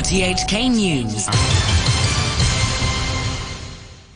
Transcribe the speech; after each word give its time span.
RTHK 0.00 0.70
News. 0.70 1.28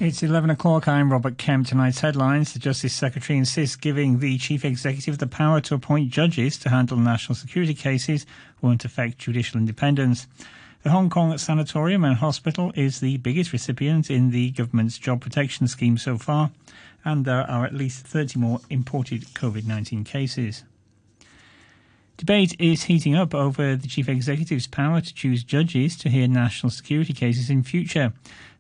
It's 0.01 0.23
11 0.23 0.49
o'clock. 0.49 0.89
I'm 0.89 1.13
Robert 1.13 1.37
Kemp. 1.37 1.67
Tonight's 1.67 2.01
headlines. 2.01 2.55
The 2.55 2.59
Justice 2.59 2.95
Secretary 2.95 3.39
insists 3.39 3.77
giving 3.77 4.19
the 4.19 4.39
Chief 4.39 4.65
Executive 4.65 5.19
the 5.19 5.27
power 5.27 5.61
to 5.61 5.75
appoint 5.75 6.09
judges 6.09 6.57
to 6.61 6.71
handle 6.71 6.97
national 6.97 7.35
security 7.35 7.75
cases 7.75 8.25
won't 8.63 8.87
affect 8.87 9.19
judicial 9.19 9.61
independence. 9.61 10.27
The 10.85 10.91
Hong 10.91 11.11
Kong 11.11 11.37
Sanatorium 11.37 12.03
and 12.03 12.17
Hospital 12.17 12.73
is 12.75 13.01
the 13.01 13.19
biggest 13.19 13.53
recipient 13.53 14.11
in 14.11 14.31
the 14.31 14.53
government's 14.53 14.97
job 14.97 15.21
protection 15.21 15.69
scheme 15.69 15.99
so 15.99 16.17
far, 16.17 16.51
and 17.05 17.27
there 17.27 17.43
are 17.43 17.67
at 17.67 17.75
least 17.75 18.07
30 18.07 18.39
more 18.39 18.61
imported 18.71 19.25
COVID 19.35 19.67
19 19.67 20.05
cases. 20.05 20.65
Debate 22.17 22.55
is 22.61 22.85
heating 22.85 23.17
up 23.17 23.35
over 23.35 23.75
the 23.75 23.89
chief 23.89 24.09
executive's 24.09 24.69
power 24.69 25.01
to 25.01 25.15
choose 25.15 25.43
judges 25.43 25.97
to 25.97 26.09
hear 26.09 26.29
national 26.29 26.71
security 26.71 27.13
cases 27.13 27.51
in 27.51 27.65
future. 27.65 28.13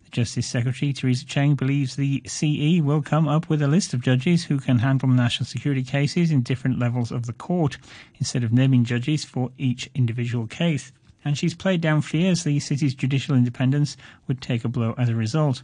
The 0.02 0.10
Justice 0.10 0.48
Secretary, 0.48 0.92
Teresa 0.92 1.24
Cheng, 1.24 1.54
believes 1.54 1.94
the 1.94 2.20
CE 2.26 2.80
will 2.82 3.00
come 3.00 3.28
up 3.28 3.48
with 3.48 3.62
a 3.62 3.68
list 3.68 3.94
of 3.94 4.02
judges 4.02 4.44
who 4.44 4.58
can 4.58 4.80
handle 4.80 5.08
national 5.08 5.46
security 5.46 5.84
cases 5.84 6.32
in 6.32 6.42
different 6.42 6.80
levels 6.80 7.12
of 7.12 7.26
the 7.26 7.32
court, 7.32 7.78
instead 8.18 8.42
of 8.42 8.52
naming 8.52 8.84
judges 8.84 9.24
for 9.24 9.52
each 9.56 9.88
individual 9.94 10.48
case. 10.48 10.90
And 11.24 11.38
she's 11.38 11.54
played 11.54 11.80
down 11.80 12.02
fears 12.02 12.42
the 12.42 12.58
city's 12.58 12.94
judicial 12.94 13.36
independence 13.36 13.96
would 14.26 14.40
take 14.40 14.64
a 14.64 14.68
blow 14.68 14.96
as 14.98 15.08
a 15.08 15.14
result. 15.14 15.62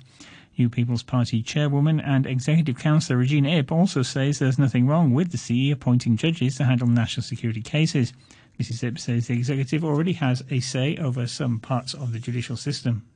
New 0.58 0.68
People's 0.68 1.02
Party 1.02 1.42
chairwoman 1.42 2.00
and 2.00 2.26
executive 2.26 2.78
councillor 2.78 3.18
Regina 3.18 3.48
Ip 3.50 3.72
also 3.72 4.02
says 4.02 4.38
there's 4.38 4.58
nothing 4.58 4.86
wrong 4.86 5.12
with 5.14 5.30
the 5.30 5.38
CE 5.38 5.72
appointing 5.72 6.16
judges 6.16 6.56
to 6.56 6.64
handle 6.64 6.86
national 6.86 7.24
security 7.24 7.62
cases. 7.62 8.12
Mrs. 8.60 8.84
Ip 8.84 8.98
says 8.98 9.26
the 9.26 9.34
executive 9.34 9.84
already 9.84 10.12
has 10.14 10.42
a 10.50 10.60
say 10.60 10.96
over 10.96 11.26
some 11.26 11.58
parts 11.60 11.94
of 11.94 12.12
the 12.12 12.18
judicial 12.18 12.56
system. 12.56 13.06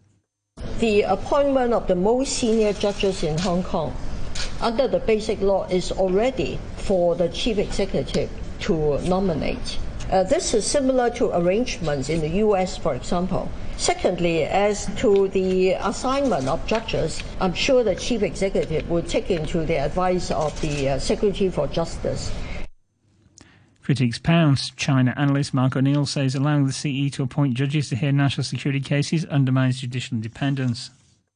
The 0.78 1.02
appointment 1.02 1.74
of 1.74 1.86
the 1.86 1.94
most 1.94 2.32
senior 2.32 2.72
judges 2.72 3.22
in 3.22 3.36
Hong 3.38 3.62
Kong 3.62 3.94
under 4.60 4.88
the 4.88 5.00
basic 5.00 5.41
law 5.41 5.66
is 5.69 5.92
already 5.92 6.58
for 6.76 7.14
the 7.14 7.28
chief 7.28 7.58
executive 7.58 8.30
to 8.60 8.98
nominate. 9.02 9.78
Uh, 10.14 10.22
this 10.22 10.54
is 10.54 10.64
similar 10.64 11.10
to 11.10 11.36
arrangements 11.36 12.08
in 12.08 12.20
the 12.20 12.28
US, 12.46 12.76
for 12.76 12.94
example. 12.94 13.50
Secondly, 13.76 14.44
as 14.44 14.86
to 14.94 15.26
the 15.26 15.72
assignment 15.72 16.46
of 16.46 16.64
judges, 16.68 17.20
I'm 17.40 17.52
sure 17.52 17.82
the 17.82 17.96
chief 17.96 18.22
executive 18.22 18.88
will 18.88 19.02
take 19.02 19.28
into 19.32 19.66
the 19.66 19.74
advice 19.74 20.30
of 20.30 20.54
the 20.60 20.90
uh, 20.90 20.98
Secretary 21.00 21.50
for 21.50 21.66
Justice. 21.66 22.30
Critics 23.82 24.20
pounce. 24.20 24.70
China 24.76 25.14
analyst 25.16 25.52
Mark 25.52 25.74
O'Neill 25.74 26.06
says 26.06 26.36
allowing 26.36 26.68
the 26.68 26.72
CE 26.72 27.10
to 27.16 27.24
appoint 27.24 27.54
judges 27.54 27.88
to 27.88 27.96
hear 27.96 28.12
national 28.12 28.44
security 28.44 28.78
cases 28.78 29.24
undermines 29.24 29.80
judicial 29.80 30.14
independence. 30.14 30.90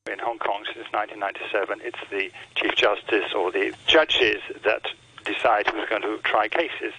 In 0.07 0.21
Hong 0.21 0.39
Kong 0.39 0.63
since 0.73 0.87
1997, 0.93 1.81
it's 1.83 1.99
the 2.13 2.31
Chief 2.55 2.77
Justice 2.77 3.35
or 3.35 3.51
the 3.51 3.75
judges 3.89 4.41
that 4.63 4.87
decide 5.25 5.67
who's 5.67 5.89
going 5.89 6.03
to 6.03 6.19
try 6.19 6.47
cases. 6.47 6.95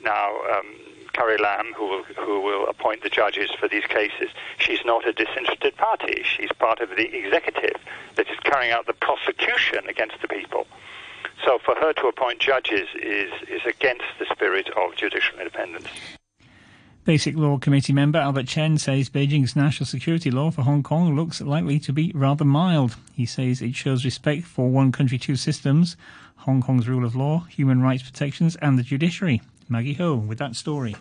Now, 0.00 0.30
um, 0.56 0.76
Carrie 1.18 1.36
Lam, 1.36 1.72
who 1.76 1.84
will, 1.88 2.04
who 2.16 2.40
will 2.40 2.68
appoint 2.68 3.02
the 3.02 3.08
judges 3.08 3.50
for 3.58 3.68
these 3.68 3.84
cases, 3.86 4.28
she's 4.58 4.78
not 4.84 5.04
a 5.04 5.12
disinterested 5.12 5.76
party. 5.76 6.22
She's 6.22 6.52
part 6.60 6.78
of 6.78 6.90
the 6.90 7.12
executive 7.12 7.74
that 8.14 8.30
is 8.30 8.38
carrying 8.44 8.70
out 8.70 8.86
the 8.86 8.92
prosecution 8.92 9.88
against 9.88 10.22
the 10.22 10.28
people. 10.28 10.68
So 11.44 11.58
for 11.58 11.74
her 11.74 11.92
to 11.94 12.06
appoint 12.06 12.38
judges 12.38 12.86
is, 12.94 13.32
is 13.48 13.62
against 13.66 14.04
the 14.20 14.26
spirit 14.30 14.68
of 14.76 14.94
judicial 14.94 15.40
independence. 15.40 15.88
Basic 17.04 17.36
Law 17.36 17.58
Committee 17.58 17.92
member 17.92 18.20
Albert 18.20 18.46
Chen 18.46 18.78
says 18.78 19.10
Beijing's 19.10 19.56
national 19.56 19.86
security 19.86 20.30
law 20.30 20.52
for 20.52 20.62
Hong 20.62 20.84
Kong 20.84 21.16
looks 21.16 21.40
likely 21.40 21.80
to 21.80 21.92
be 21.92 22.12
rather 22.14 22.44
mild. 22.44 22.94
He 23.12 23.26
says 23.26 23.60
it 23.60 23.74
shows 23.74 24.04
respect 24.04 24.44
for 24.44 24.68
one 24.68 24.92
country, 24.92 25.18
two 25.18 25.34
systems, 25.34 25.96
Hong 26.36 26.62
Kong's 26.62 26.86
rule 26.86 27.04
of 27.04 27.16
law, 27.16 27.40
human 27.50 27.82
rights 27.82 28.04
protections, 28.04 28.54
and 28.56 28.78
the 28.78 28.84
judiciary. 28.84 29.42
Maggie 29.68 29.94
Ho 29.94 30.16
with 30.16 30.38
that 30.38 30.56
story. 30.56 30.96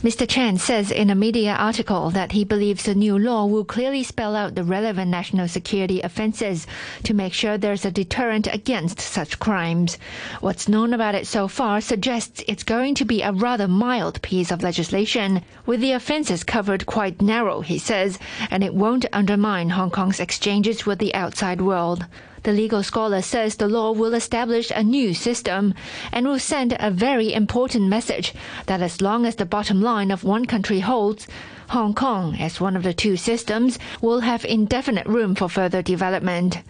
Mr. 0.00 0.28
Chen 0.28 0.58
says 0.58 0.90
in 0.90 1.08
a 1.08 1.14
media 1.14 1.54
article 1.54 2.10
that 2.10 2.32
he 2.32 2.44
believes 2.44 2.84
the 2.84 2.94
new 2.94 3.18
law 3.18 3.46
will 3.46 3.64
clearly 3.64 4.02
spell 4.02 4.36
out 4.36 4.54
the 4.54 4.62
relevant 4.62 5.10
national 5.10 5.48
security 5.48 6.02
offences 6.02 6.66
to 7.02 7.14
make 7.14 7.32
sure 7.32 7.56
there's 7.56 7.86
a 7.86 7.90
deterrent 7.90 8.46
against 8.52 9.00
such 9.00 9.38
crimes. 9.38 9.96
What's 10.40 10.68
known 10.68 10.92
about 10.92 11.14
it 11.14 11.26
so 11.26 11.48
far 11.48 11.80
suggests 11.80 12.44
it's 12.46 12.62
going 12.62 12.94
to 12.96 13.06
be 13.06 13.22
a 13.22 13.32
rather 13.32 13.66
mild 13.66 14.20
piece 14.20 14.50
of 14.50 14.62
legislation, 14.62 15.42
with 15.64 15.80
the 15.80 15.92
offences 15.92 16.44
covered 16.44 16.84
quite 16.84 17.22
narrow, 17.22 17.62
he 17.62 17.78
says, 17.78 18.18
and 18.50 18.62
it 18.62 18.74
won't 18.74 19.06
undermine 19.14 19.70
Hong 19.70 19.90
Kong's 19.90 20.20
exchanges 20.20 20.84
with 20.84 20.98
the 20.98 21.14
outside 21.14 21.62
world. 21.62 22.04
The 22.46 22.52
legal 22.52 22.84
scholar 22.84 23.22
says 23.22 23.56
the 23.56 23.66
law 23.66 23.90
will 23.90 24.14
establish 24.14 24.70
a 24.70 24.84
new 24.84 25.14
system 25.14 25.74
and 26.12 26.28
will 26.28 26.38
send 26.38 26.76
a 26.78 26.92
very 26.92 27.34
important 27.34 27.88
message 27.88 28.32
that 28.66 28.80
as 28.80 29.00
long 29.00 29.26
as 29.26 29.34
the 29.34 29.44
bottom 29.44 29.82
line 29.82 30.12
of 30.12 30.22
one 30.22 30.44
country 30.44 30.78
holds, 30.78 31.26
Hong 31.70 31.92
Kong, 31.92 32.36
as 32.38 32.60
one 32.60 32.76
of 32.76 32.84
the 32.84 32.94
two 32.94 33.16
systems, 33.16 33.80
will 34.00 34.20
have 34.20 34.44
indefinite 34.44 35.08
room 35.08 35.34
for 35.34 35.48
further 35.48 35.82
development. 35.82 36.60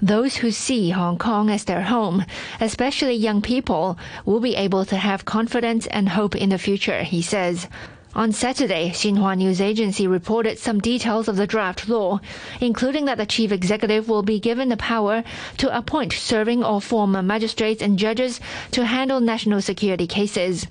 Those 0.00 0.36
who 0.36 0.52
see 0.52 0.90
Hong 0.90 1.18
Kong 1.18 1.50
as 1.50 1.64
their 1.64 1.82
home, 1.82 2.24
especially 2.60 3.16
young 3.16 3.42
people, 3.42 3.98
will 4.24 4.38
be 4.38 4.54
able 4.54 4.84
to 4.84 4.96
have 4.96 5.24
confidence 5.24 5.88
and 5.88 6.10
hope 6.10 6.36
in 6.36 6.50
the 6.50 6.58
future, 6.58 7.02
he 7.02 7.22
says. 7.22 7.66
On 8.16 8.30
Saturday, 8.30 8.90
Xinhua 8.90 9.36
News 9.36 9.60
Agency 9.60 10.06
reported 10.06 10.56
some 10.56 10.78
details 10.78 11.26
of 11.26 11.34
the 11.34 11.48
draft 11.48 11.88
law, 11.88 12.20
including 12.60 13.06
that 13.06 13.18
the 13.18 13.26
chief 13.26 13.50
executive 13.50 14.08
will 14.08 14.22
be 14.22 14.38
given 14.38 14.68
the 14.68 14.76
power 14.76 15.24
to 15.56 15.76
appoint 15.76 16.12
serving 16.12 16.62
or 16.62 16.80
former 16.80 17.22
magistrates 17.22 17.82
and 17.82 17.98
judges 17.98 18.40
to 18.70 18.84
handle 18.84 19.18
national 19.18 19.60
security 19.60 20.06
cases. 20.06 20.68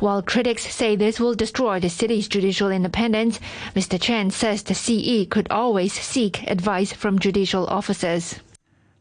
While 0.00 0.20
critics 0.20 0.74
say 0.74 0.96
this 0.96 1.18
will 1.18 1.34
destroy 1.34 1.80
the 1.80 1.88
city's 1.88 2.28
judicial 2.28 2.70
independence, 2.70 3.40
Mr. 3.74 3.98
Chen 3.98 4.30
says 4.30 4.62
the 4.62 4.74
CE 4.74 5.26
could 5.30 5.48
always 5.50 5.94
seek 5.94 6.42
advice 6.42 6.92
from 6.92 7.18
judicial 7.18 7.66
officers. 7.68 8.40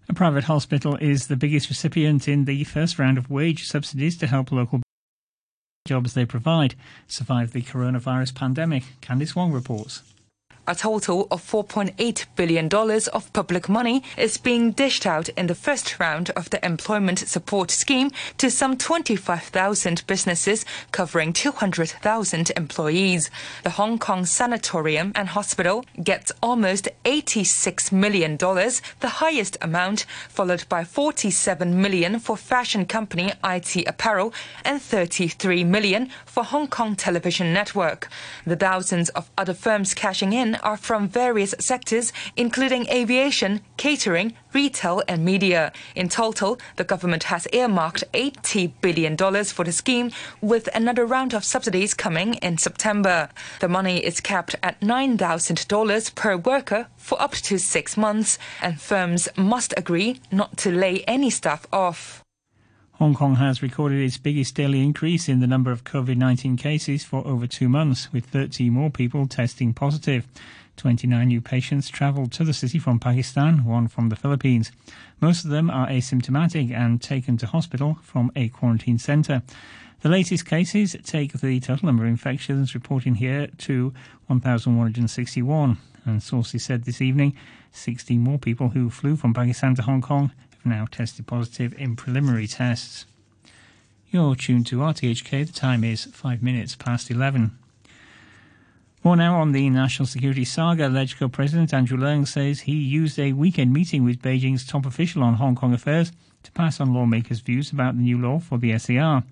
A 0.07 0.13
private 0.13 0.45
hospital 0.45 0.95
is 1.01 1.27
the 1.27 1.35
biggest 1.35 1.67
recipient 1.67 2.29
in 2.29 2.45
the 2.45 2.63
first 2.63 2.97
round 2.97 3.17
of 3.17 3.29
wage 3.29 3.67
subsidies 3.67 4.15
to 4.19 4.27
help 4.27 4.53
local 4.53 4.84
jobs 5.85 6.15
they 6.15 6.25
provide 6.25 6.73
survive 7.07 7.51
the 7.51 7.61
coronavirus 7.61 8.33
pandemic. 8.33 8.83
Candice 9.03 9.35
Wong 9.35 9.51
reports. 9.51 10.01
A 10.67 10.73
total 10.73 11.27
of 11.29 11.43
$4.8 11.43 12.25
billion 12.35 12.67
of 13.13 13.33
public 13.33 13.69
money 13.69 14.01
is 14.17 14.37
being 14.39 14.71
dished 14.71 15.05
out 15.05 15.29
in 15.29 15.45
the 15.45 15.53
first 15.53 15.99
round 15.99 16.31
of 16.31 16.49
the 16.49 16.65
employment 16.65 17.19
support 17.19 17.69
scheme 17.69 18.09
to 18.39 18.49
some 18.49 18.75
25,000 18.75 20.07
businesses 20.07 20.65
covering 20.91 21.33
200,000 21.33 22.51
employees. 22.57 23.29
The 23.63 23.69
Hong 23.71 23.99
Kong 23.99 24.25
Sanatorium 24.25 25.11
and 25.13 25.29
Hospital 25.29 25.85
gets 26.03 26.31
almost 26.41 26.89
$86 27.03 27.91
million, 27.91 28.35
the 28.35 29.21
highest 29.21 29.57
amount, 29.61 30.07
followed 30.29 30.67
by 30.67 30.83
47 30.83 31.79
million 31.79 32.17
for 32.17 32.35
fashion 32.35 32.85
company 32.85 33.31
IT 33.43 33.87
Apparel 33.87 34.33
and 34.63 34.81
33 34.81 35.63
million 35.63 36.09
for 36.25 36.43
Hong 36.43 36.67
Kong 36.67 36.95
Television 36.95 37.53
Network. 37.53 38.09
The 38.47 38.55
thousands 38.55 39.09
of 39.09 39.29
other 39.37 39.53
firms 39.53 39.93
cashing 39.93 40.33
in 40.33 40.54
are 40.63 40.77
from 40.77 41.07
various 41.07 41.55
sectors, 41.59 42.11
including 42.35 42.89
aviation, 42.89 43.61
catering, 43.77 44.33
retail, 44.53 45.03
and 45.07 45.23
media. 45.23 45.71
In 45.95 46.09
total, 46.09 46.59
the 46.77 46.83
government 46.83 47.23
has 47.25 47.47
earmarked 47.53 48.03
$80 48.13 48.71
billion 48.81 49.17
for 49.17 49.65
the 49.65 49.71
scheme, 49.71 50.11
with 50.41 50.67
another 50.73 51.05
round 51.05 51.33
of 51.33 51.43
subsidies 51.43 51.93
coming 51.93 52.35
in 52.35 52.57
September. 52.57 53.29
The 53.59 53.69
money 53.69 54.03
is 54.03 54.19
capped 54.19 54.55
at 54.63 54.79
$9,000 54.81 56.15
per 56.15 56.37
worker 56.37 56.87
for 56.97 57.21
up 57.21 57.33
to 57.33 57.57
six 57.57 57.95
months, 57.95 58.39
and 58.61 58.81
firms 58.81 59.29
must 59.37 59.73
agree 59.77 60.19
not 60.31 60.57
to 60.57 60.71
lay 60.71 61.03
any 61.03 61.29
staff 61.29 61.67
off. 61.71 62.24
Hong 62.97 63.13
Kong 63.13 63.35
has 63.35 63.61
recorded 63.61 63.99
its 63.99 64.17
biggest 64.17 64.55
daily 64.55 64.81
increase 64.81 65.27
in 65.27 65.41
the 65.41 65.47
number 65.47 65.69
of 65.69 65.83
COVID 65.83 66.15
19 66.15 66.55
cases 66.55 67.03
for 67.03 67.27
over 67.27 67.45
two 67.45 67.67
months, 67.67 68.13
with 68.13 68.25
30 68.27 68.69
more 68.69 68.89
people 68.89 69.27
testing 69.27 69.73
positive. 69.73 70.25
29 70.77 71.27
new 71.27 71.41
patients 71.41 71.89
travelled 71.89 72.31
to 72.31 72.45
the 72.45 72.53
city 72.53 72.79
from 72.79 72.97
Pakistan, 72.97 73.65
one 73.65 73.89
from 73.89 74.07
the 74.07 74.15
Philippines. 74.15 74.71
Most 75.19 75.43
of 75.43 75.51
them 75.51 75.69
are 75.69 75.89
asymptomatic 75.89 76.71
and 76.71 77.01
taken 77.01 77.35
to 77.35 77.47
hospital 77.47 77.97
from 78.01 78.31
a 78.33 78.47
quarantine 78.47 78.97
centre. 78.97 79.43
The 79.99 80.09
latest 80.09 80.45
cases 80.45 80.95
take 81.03 81.33
the 81.33 81.59
total 81.59 81.87
number 81.87 82.05
of 82.05 82.09
infections 82.09 82.73
reporting 82.73 83.15
here 83.15 83.47
to 83.57 83.93
1,161. 84.27 85.77
And 86.05 86.23
sources 86.23 86.63
said 86.63 86.85
this 86.85 87.01
evening 87.01 87.35
60 87.73 88.17
more 88.19 88.39
people 88.39 88.69
who 88.69 88.89
flew 88.89 89.17
from 89.17 89.33
Pakistan 89.33 89.75
to 89.75 89.81
Hong 89.81 90.01
Kong 90.01 90.31
now 90.65 90.87
tested 90.89 91.27
positive 91.27 91.73
in 91.77 91.95
preliminary 91.95 92.47
tests. 92.47 93.05
You're 94.09 94.35
tuned 94.35 94.65
to 94.67 94.77
RTHK. 94.77 95.47
The 95.47 95.53
time 95.53 95.83
is 95.83 96.05
five 96.05 96.41
minutes 96.41 96.75
past 96.75 97.11
11. 97.11 97.57
More 99.03 99.15
now 99.15 99.39
on 99.39 99.51
the 99.51 99.69
national 99.69 100.07
security 100.07 100.45
saga. 100.45 100.85
LegCo 100.89 101.31
President 101.31 101.73
Andrew 101.73 101.97
Leung 101.97 102.27
says 102.27 102.61
he 102.61 102.73
used 102.73 103.19
a 103.19 103.33
weekend 103.33 103.71
meeting 103.71 104.03
with 104.03 104.21
Beijing's 104.21 104.65
top 104.65 104.85
official 104.85 105.21
on 105.21 105.35
Hong 105.35 105.55
Kong 105.55 105.73
affairs 105.73 106.11
to 106.41 106.51
pass 106.53 106.79
on 106.79 106.93
lawmakers' 106.93 107.41
views 107.41 107.71
about 107.71 107.95
the 107.95 108.01
new 108.01 108.17
law 108.17 108.39
for 108.39 108.57
the 108.57 108.77
SAR. 108.79 109.23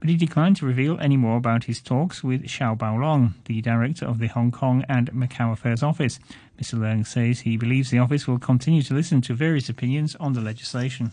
But 0.00 0.08
he 0.08 0.16
declined 0.16 0.56
to 0.56 0.66
reveal 0.66 0.98
any 0.98 1.18
more 1.18 1.36
about 1.36 1.64
his 1.64 1.82
talks 1.82 2.24
with 2.24 2.44
Xia 2.44 2.76
Baolong, 2.76 3.34
the 3.44 3.60
director 3.60 4.06
of 4.06 4.18
the 4.18 4.28
Hong 4.28 4.50
Kong 4.50 4.82
and 4.88 5.12
Macau 5.12 5.52
Affairs 5.52 5.82
Office. 5.82 6.18
Mr. 6.58 6.78
Leung 6.78 7.06
says 7.06 7.40
he 7.40 7.58
believes 7.58 7.90
the 7.90 7.98
office 7.98 8.26
will 8.26 8.38
continue 8.38 8.82
to 8.82 8.94
listen 8.94 9.20
to 9.20 9.34
various 9.34 9.68
opinions 9.68 10.16
on 10.16 10.32
the 10.32 10.40
legislation. 10.40 11.12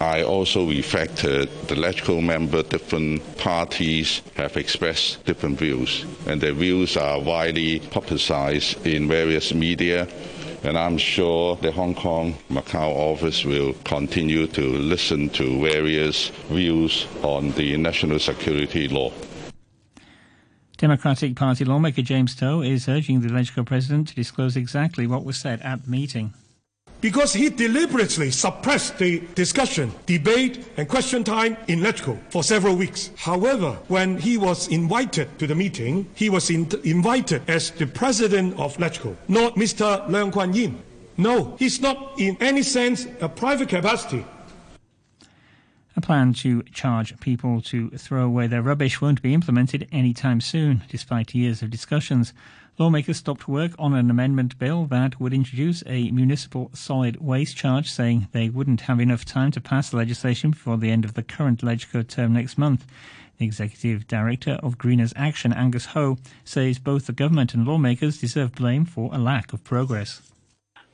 I 0.00 0.22
also 0.22 0.68
reflected 0.68 1.48
the 1.66 1.74
LegCo 1.74 2.22
member 2.22 2.62
different 2.62 3.36
parties 3.36 4.22
have 4.36 4.56
expressed 4.56 5.24
different 5.24 5.58
views, 5.58 6.04
and 6.28 6.40
their 6.40 6.52
views 6.52 6.96
are 6.96 7.20
widely 7.20 7.80
publicized 7.80 8.86
in 8.86 9.08
various 9.08 9.52
media. 9.52 10.06
And 10.62 10.76
I'm 10.76 10.98
sure 10.98 11.56
the 11.56 11.70
Hong 11.72 11.94
Kong 11.94 12.34
Macau 12.50 12.90
office 12.94 13.44
will 13.44 13.74
continue 13.84 14.46
to 14.48 14.60
listen 14.62 15.28
to 15.30 15.62
various 15.62 16.28
views 16.50 17.06
on 17.22 17.52
the 17.52 17.76
national 17.76 18.18
security 18.18 18.88
law. 18.88 19.12
Democratic 20.76 21.36
Party 21.36 21.64
lawmaker 21.64 22.02
James 22.02 22.34
To 22.36 22.62
is 22.62 22.88
urging 22.88 23.20
the 23.20 23.28
LegCo 23.28 23.66
president 23.66 24.08
to 24.08 24.14
disclose 24.14 24.56
exactly 24.56 25.06
what 25.06 25.24
was 25.24 25.36
said 25.36 25.60
at 25.62 25.84
the 25.84 25.90
meeting 25.90 26.34
because 27.00 27.32
he 27.32 27.48
deliberately 27.48 28.30
suppressed 28.30 28.98
the 28.98 29.20
discussion, 29.34 29.92
debate, 30.06 30.66
and 30.76 30.88
question 30.88 31.22
time 31.22 31.56
in 31.68 31.80
LegCo 31.80 32.18
for 32.30 32.42
several 32.42 32.74
weeks. 32.74 33.10
However, 33.16 33.78
when 33.88 34.18
he 34.18 34.36
was 34.36 34.68
invited 34.68 35.38
to 35.38 35.46
the 35.46 35.54
meeting, 35.54 36.08
he 36.14 36.28
was 36.28 36.50
in- 36.50 36.68
invited 36.84 37.42
as 37.48 37.70
the 37.70 37.86
president 37.86 38.58
of 38.58 38.76
LegCo, 38.78 39.14
not 39.28 39.54
Mr. 39.54 40.06
Leung 40.08 40.32
Kwan 40.32 40.52
Yuen. 40.52 40.82
No, 41.16 41.56
he's 41.58 41.80
not 41.80 42.18
in 42.18 42.36
any 42.40 42.62
sense 42.62 43.06
a 43.20 43.28
private 43.28 43.68
capacity. 43.68 44.24
A 45.96 46.00
plan 46.00 46.32
to 46.34 46.62
charge 46.72 47.18
people 47.18 47.60
to 47.62 47.90
throw 47.90 48.24
away 48.24 48.46
their 48.46 48.62
rubbish 48.62 49.00
won't 49.00 49.20
be 49.20 49.34
implemented 49.34 49.88
anytime 49.90 50.40
soon, 50.40 50.84
despite 50.88 51.34
years 51.34 51.60
of 51.60 51.70
discussions. 51.70 52.32
Lawmakers 52.78 53.16
stopped 53.16 53.48
work 53.48 53.72
on 53.76 53.92
an 53.92 54.08
amendment 54.08 54.56
bill 54.56 54.84
that 54.84 55.18
would 55.18 55.34
introduce 55.34 55.82
a 55.84 56.12
municipal 56.12 56.70
solid 56.72 57.20
waste 57.20 57.56
charge, 57.56 57.90
saying 57.90 58.28
they 58.30 58.48
wouldn't 58.48 58.82
have 58.82 59.00
enough 59.00 59.24
time 59.24 59.50
to 59.50 59.60
pass 59.60 59.92
legislation 59.92 60.52
before 60.52 60.76
the 60.76 60.92
end 60.92 61.04
of 61.04 61.14
the 61.14 61.24
current 61.24 61.62
LegCo 61.62 62.06
term 62.06 62.34
next 62.34 62.56
month. 62.56 62.86
The 63.38 63.46
executive 63.46 64.06
director 64.06 64.60
of 64.62 64.78
Greeners 64.78 65.12
Action, 65.16 65.52
Angus 65.52 65.86
Ho, 65.86 66.18
says 66.44 66.78
both 66.78 67.06
the 67.06 67.12
government 67.12 67.52
and 67.52 67.66
lawmakers 67.66 68.20
deserve 68.20 68.54
blame 68.54 68.84
for 68.84 69.10
a 69.12 69.18
lack 69.18 69.52
of 69.52 69.64
progress. 69.64 70.22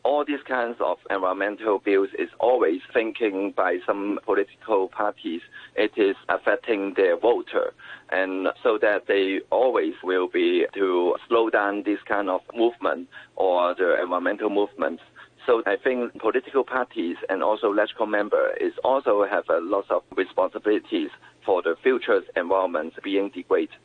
All 0.05 0.25
these 0.25 0.43
kinds 0.49 0.77
of 0.81 0.97
environmental 1.11 1.81
bills 1.81 2.11
is 2.19 2.31
always 2.41 2.81
thinking 2.95 3.53
by 3.55 3.81
some 3.87 4.19
political 4.25 4.89
parties. 4.89 5.43
It 5.77 5.93
is 5.99 6.17
affecting 6.31 6.95
their 6.95 7.19
voter 7.19 7.75
and 8.15 8.49
so 8.63 8.79
that 8.81 9.07
they 9.09 9.41
always 9.51 9.95
will 10.05 10.29
be 10.29 10.67
to 10.73 11.17
slow 11.29 11.51
down 11.51 11.83
this 11.85 11.99
kind 12.07 12.31
of 12.31 12.41
movement 12.55 13.09
or 13.35 13.75
the 13.75 14.01
environmental 14.01 14.51
movement. 14.51 15.01
So 15.47 15.63
I 15.67 15.77
think 15.83 16.19
political 16.21 16.65
parties 16.65 17.17
and 17.29 17.43
also 17.43 17.73
LegCo 17.73 18.09
members 18.09 18.57
is 18.61 18.73
also 18.85 19.27
have 19.29 19.45
a 19.51 19.61
lot 19.61 19.91
of 19.91 20.03
responsibilities 20.17 21.11
for 21.45 21.61
the 21.61 21.75
future's 21.83 22.25
environment 22.37 22.95
being 23.03 23.31
degraded. 23.35 23.77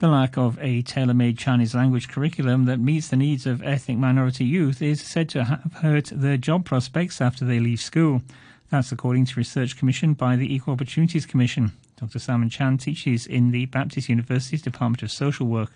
The 0.00 0.08
lack 0.08 0.36
of 0.36 0.58
a 0.60 0.82
tailor 0.82 1.14
made 1.14 1.38
Chinese 1.38 1.74
language 1.74 2.08
curriculum 2.08 2.64
that 2.64 2.80
meets 2.80 3.08
the 3.08 3.16
needs 3.16 3.46
of 3.46 3.62
ethnic 3.62 3.98
minority 3.98 4.44
youth 4.44 4.82
is 4.82 5.00
said 5.00 5.28
to 5.30 5.44
have 5.44 5.72
hurt 5.82 6.06
their 6.06 6.38
job 6.38 6.64
prospects 6.64 7.20
after 7.20 7.44
they 7.44 7.60
leave 7.60 7.80
school. 7.80 8.22
That's 8.70 8.92
according 8.92 9.26
to 9.26 9.34
research 9.36 9.76
commissioned 9.76 10.16
by 10.16 10.36
the 10.36 10.52
Equal 10.54 10.74
Opportunities 10.74 11.26
Commission. 11.26 11.72
Dr. 12.00 12.18
Simon 12.18 12.48
Chan 12.48 12.78
teaches 12.78 13.26
in 13.26 13.50
the 13.50 13.66
Baptist 13.66 14.08
University's 14.08 14.62
Department 14.62 15.02
of 15.02 15.10
Social 15.10 15.46
Work. 15.46 15.72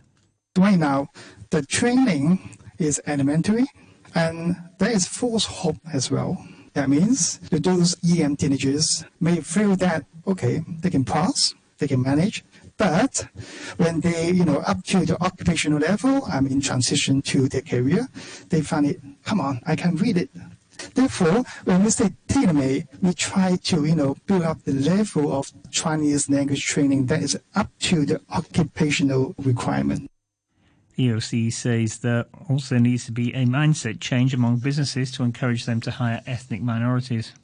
Right 0.56 0.78
now, 0.78 1.08
the 1.50 1.62
training 1.62 2.56
is 2.78 3.00
elementary 3.06 3.66
and 4.14 4.56
there 4.78 4.90
is 4.90 5.06
false 5.06 5.44
hope 5.44 5.76
as 5.92 6.10
well. 6.10 6.42
That 6.72 6.88
means 6.88 7.38
that 7.50 7.64
those 7.64 7.96
EM 8.02 8.36
teenagers 8.36 9.04
may 9.20 9.40
feel 9.42 9.76
that, 9.76 10.06
okay, 10.26 10.62
they 10.80 10.90
can 10.90 11.04
pass, 11.04 11.54
they 11.78 11.88
can 11.88 12.02
manage, 12.02 12.42
but 12.76 13.28
when 13.76 14.00
they, 14.00 14.30
you 14.30 14.44
know, 14.44 14.58
up 14.66 14.82
to 14.84 15.04
the 15.04 15.22
occupational 15.22 15.78
level, 15.78 16.24
I'm 16.26 16.46
in 16.46 16.60
transition 16.60 17.22
to 17.22 17.48
their 17.48 17.60
career, 17.60 18.08
they 18.48 18.62
find 18.62 18.86
it, 18.86 19.00
come 19.24 19.40
on, 19.40 19.60
I 19.66 19.76
can 19.76 19.96
read 19.96 20.16
it. 20.16 20.30
Therefore, 21.04 21.44
when 21.64 21.84
we 21.84 21.90
say 21.90 22.14
tailor-made, 22.28 22.88
we 23.02 23.12
try 23.12 23.56
to, 23.56 23.84
you 23.84 23.94
know, 23.94 24.16
build 24.24 24.42
up 24.42 24.62
the 24.62 24.72
level 24.72 25.34
of 25.34 25.52
Chinese 25.70 26.30
language 26.30 26.64
training 26.64 27.04
that 27.06 27.22
is 27.22 27.38
up 27.54 27.70
to 27.80 28.06
the 28.06 28.22
occupational 28.30 29.34
requirement. 29.36 30.10
EOC 30.96 31.52
says 31.52 31.98
there 31.98 32.24
also 32.48 32.78
needs 32.78 33.04
to 33.04 33.12
be 33.12 33.34
a 33.34 33.44
mindset 33.44 34.00
change 34.00 34.32
among 34.32 34.56
businesses 34.60 35.12
to 35.12 35.24
encourage 35.24 35.66
them 35.66 35.78
to 35.82 35.90
hire 35.90 36.22
ethnic 36.26 36.62
minorities. 36.62 37.34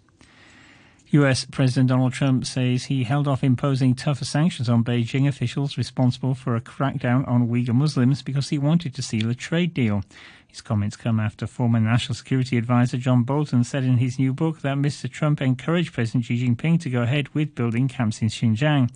US 1.12 1.44
President 1.44 1.88
Donald 1.88 2.12
Trump 2.12 2.46
says 2.46 2.84
he 2.84 3.02
held 3.02 3.26
off 3.26 3.42
imposing 3.42 3.96
tougher 3.96 4.24
sanctions 4.24 4.68
on 4.68 4.84
Beijing 4.84 5.26
officials 5.26 5.76
responsible 5.76 6.34
for 6.34 6.54
a 6.54 6.60
crackdown 6.60 7.26
on 7.26 7.48
Uyghur 7.48 7.74
Muslims 7.74 8.22
because 8.22 8.50
he 8.50 8.58
wanted 8.58 8.94
to 8.94 9.02
seal 9.02 9.28
a 9.28 9.34
trade 9.34 9.74
deal. 9.74 10.04
His 10.46 10.60
comments 10.60 10.94
come 10.96 11.18
after 11.18 11.48
former 11.48 11.80
National 11.80 12.14
Security 12.14 12.56
Advisor 12.56 12.96
John 12.96 13.24
Bolton 13.24 13.64
said 13.64 13.82
in 13.82 13.96
his 13.96 14.20
new 14.20 14.32
book 14.32 14.60
that 14.60 14.76
Mr. 14.76 15.10
Trump 15.10 15.42
encouraged 15.42 15.92
President 15.92 16.26
Xi 16.26 16.46
Jinping 16.46 16.80
to 16.82 16.90
go 16.90 17.02
ahead 17.02 17.28
with 17.34 17.56
building 17.56 17.88
camps 17.88 18.22
in 18.22 18.28
Xinjiang. 18.28 18.88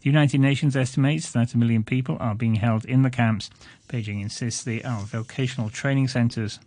The 0.00 0.10
United 0.10 0.40
Nations 0.40 0.76
estimates 0.76 1.32
that 1.32 1.54
a 1.54 1.58
million 1.58 1.82
people 1.82 2.18
are 2.20 2.34
being 2.34 2.56
held 2.56 2.84
in 2.84 3.00
the 3.00 3.10
camps. 3.10 3.48
Beijing 3.88 4.20
insists 4.20 4.62
they 4.62 4.82
are 4.82 5.00
vocational 5.00 5.70
training 5.70 6.08
centers. 6.08 6.60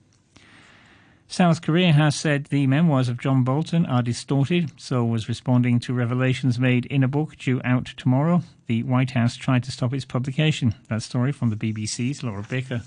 South 1.29 1.61
Korea 1.61 1.91
has 1.91 2.15
said 2.15 2.45
the 2.45 2.67
memoirs 2.67 3.09
of 3.09 3.19
John 3.19 3.43
Bolton 3.43 3.85
are 3.85 4.01
distorted. 4.01 4.71
Seoul 4.77 5.09
was 5.09 5.27
responding 5.27 5.79
to 5.81 5.93
revelations 5.93 6.57
made 6.57 6.85
in 6.85 7.03
a 7.03 7.07
book 7.07 7.35
due 7.35 7.59
out 7.65 7.87
tomorrow. 7.97 8.43
The 8.67 8.83
White 8.83 9.11
House 9.11 9.35
tried 9.35 9.63
to 9.63 9.71
stop 9.71 9.93
its 9.93 10.05
publication. 10.05 10.73
That 10.87 11.03
story 11.03 11.33
from 11.33 11.49
the 11.49 11.57
BBC's 11.57 12.23
Laura 12.23 12.45
Bicker. 12.49 12.81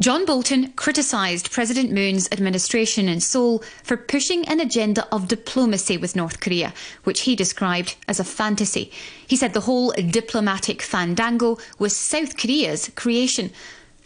John 0.00 0.24
Bolton 0.24 0.72
criticised 0.72 1.50
President 1.50 1.92
Moon's 1.92 2.28
administration 2.32 3.08
in 3.08 3.20
Seoul 3.20 3.62
for 3.82 3.98
pushing 3.98 4.46
an 4.48 4.60
agenda 4.60 5.06
of 5.12 5.28
diplomacy 5.28 5.98
with 5.98 6.16
North 6.16 6.40
Korea, 6.40 6.72
which 7.04 7.22
he 7.22 7.36
described 7.36 7.96
as 8.08 8.18
a 8.18 8.24
fantasy. 8.24 8.90
He 9.26 9.36
said 9.36 9.52
the 9.52 9.60
whole 9.60 9.92
diplomatic 9.92 10.80
fandango 10.80 11.58
was 11.78 11.94
South 11.94 12.36
Korea's 12.38 12.90
creation. 12.94 13.50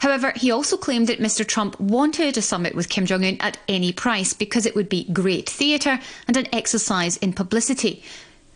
However, 0.01 0.33
he 0.37 0.51
also 0.51 0.77
claimed 0.77 1.07
that 1.07 1.21
Mr. 1.21 1.47
Trump 1.47 1.79
wanted 1.81 2.37
a 2.37 2.43
summit 2.43 2.75
with 2.75 2.89
Kim 2.89 3.07
Jong 3.07 3.25
un 3.25 3.37
at 3.41 3.59
any 3.69 3.93
price 3.93 4.33
because 4.33 4.67
it 4.67 4.75
would 4.75 4.89
be 4.89 5.05
great 5.13 5.49
theatre 5.49 5.99
and 6.27 6.37
an 6.37 6.49
exercise 6.53 7.17
in 7.19 7.33
publicity. 7.33 8.03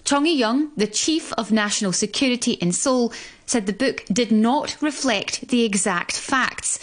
Chung 0.05 0.25
Eui-yong, 0.25 0.71
the 0.77 0.87
chief 0.87 1.33
of 1.35 1.53
national 1.53 1.93
security 1.93 2.53
in 2.53 2.73
Seoul, 2.73 3.13
said 3.47 3.67
the 3.67 3.73
book 3.73 4.05
did 4.13 4.33
not 4.33 4.77
reflect 4.81 5.49
the 5.49 5.65
exact 5.65 6.13
facts 6.13 6.79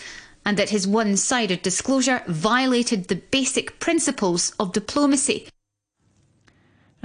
and 0.46 0.58
that 0.58 0.70
his 0.70 0.88
one 0.88 1.18
sided 1.18 1.62
disclosure 1.62 2.22
violated 2.28 3.08
the 3.08 3.16
basic 3.16 3.80
principles 3.80 4.54
of 4.60 4.74
diplomacy. 4.74 5.48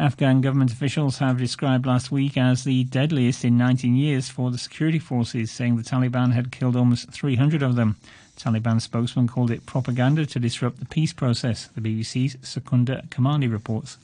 Afghan 0.00 0.40
government 0.40 0.73
officials 0.73 1.19
have 1.19 1.37
described 1.37 1.85
last 1.85 2.11
week 2.11 2.38
as 2.38 2.64
the 2.64 2.85
deadliest 2.85 3.45
in 3.45 3.59
19 3.59 3.95
years 3.97 4.30
for 4.30 4.50
the 4.50 4.57
security 4.57 4.99
forces, 4.99 5.50
saying 5.50 5.76
the 5.76 5.83
Taliban 5.83 6.33
had 6.33 6.50
killed 6.50 6.75
almost 6.75 7.11
300 7.11 7.62
of 7.62 7.76
them. 7.76 7.97
Taliban 8.35 8.80
spokesman 8.80 9.28
called 9.28 9.50
it 9.50 9.66
propaganda 9.66 10.25
to 10.25 10.40
disrupt 10.40 10.80
the 10.80 10.87
peace 10.87 11.12
process. 11.12 11.66
The 11.75 11.83
BBC's 11.83 12.38
Secunder 12.42 13.02
Kermani 13.11 13.52
reports. 13.52 13.99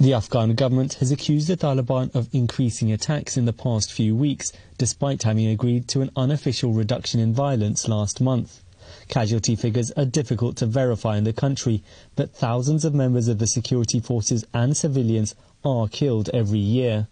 The 0.00 0.14
Afghan 0.14 0.54
government 0.54 0.94
has 0.94 1.12
accused 1.12 1.48
the 1.48 1.58
Taliban 1.58 2.14
of 2.14 2.30
increasing 2.32 2.90
attacks 2.90 3.36
in 3.36 3.44
the 3.44 3.52
past 3.52 3.92
few 3.92 4.16
weeks, 4.16 4.50
despite 4.78 5.24
having 5.24 5.46
agreed 5.46 5.88
to 5.88 6.00
an 6.00 6.10
unofficial 6.16 6.72
reduction 6.72 7.20
in 7.20 7.34
violence 7.34 7.86
last 7.86 8.22
month. 8.22 8.61
Casualty 9.08 9.56
figures 9.56 9.90
are 9.92 10.04
difficult 10.04 10.56
to 10.56 10.66
verify 10.66 11.16
in 11.16 11.24
the 11.24 11.32
country, 11.32 11.82
but 12.14 12.34
thousands 12.34 12.84
of 12.84 12.94
members 12.94 13.28
of 13.28 13.38
the 13.38 13.46
security 13.46 14.00
forces 14.00 14.44
and 14.54 14.76
civilians 14.76 15.34
are 15.64 15.88
killed 15.88 16.28
every 16.32 16.58
year. 16.58 17.08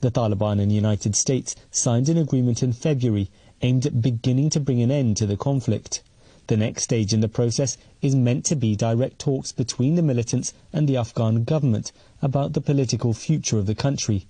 The 0.00 0.10
Taliban 0.10 0.60
and 0.60 0.70
United 0.70 1.16
States 1.16 1.56
signed 1.70 2.08
an 2.08 2.18
agreement 2.18 2.62
in 2.62 2.72
February 2.72 3.30
aimed 3.62 3.86
at 3.86 4.00
beginning 4.00 4.50
to 4.50 4.60
bring 4.60 4.82
an 4.82 4.90
end 4.90 5.16
to 5.18 5.26
the 5.26 5.36
conflict. 5.36 6.02
The 6.46 6.56
next 6.56 6.82
stage 6.82 7.12
in 7.12 7.20
the 7.20 7.28
process 7.28 7.76
is 8.02 8.14
meant 8.14 8.44
to 8.46 8.56
be 8.56 8.76
direct 8.76 9.18
talks 9.18 9.50
between 9.52 9.94
the 9.94 10.02
militants 10.02 10.52
and 10.72 10.88
the 10.88 10.96
Afghan 10.96 11.44
government 11.44 11.90
about 12.22 12.52
the 12.52 12.60
political 12.60 13.12
future 13.12 13.58
of 13.58 13.66
the 13.66 13.74
country. 13.74 14.26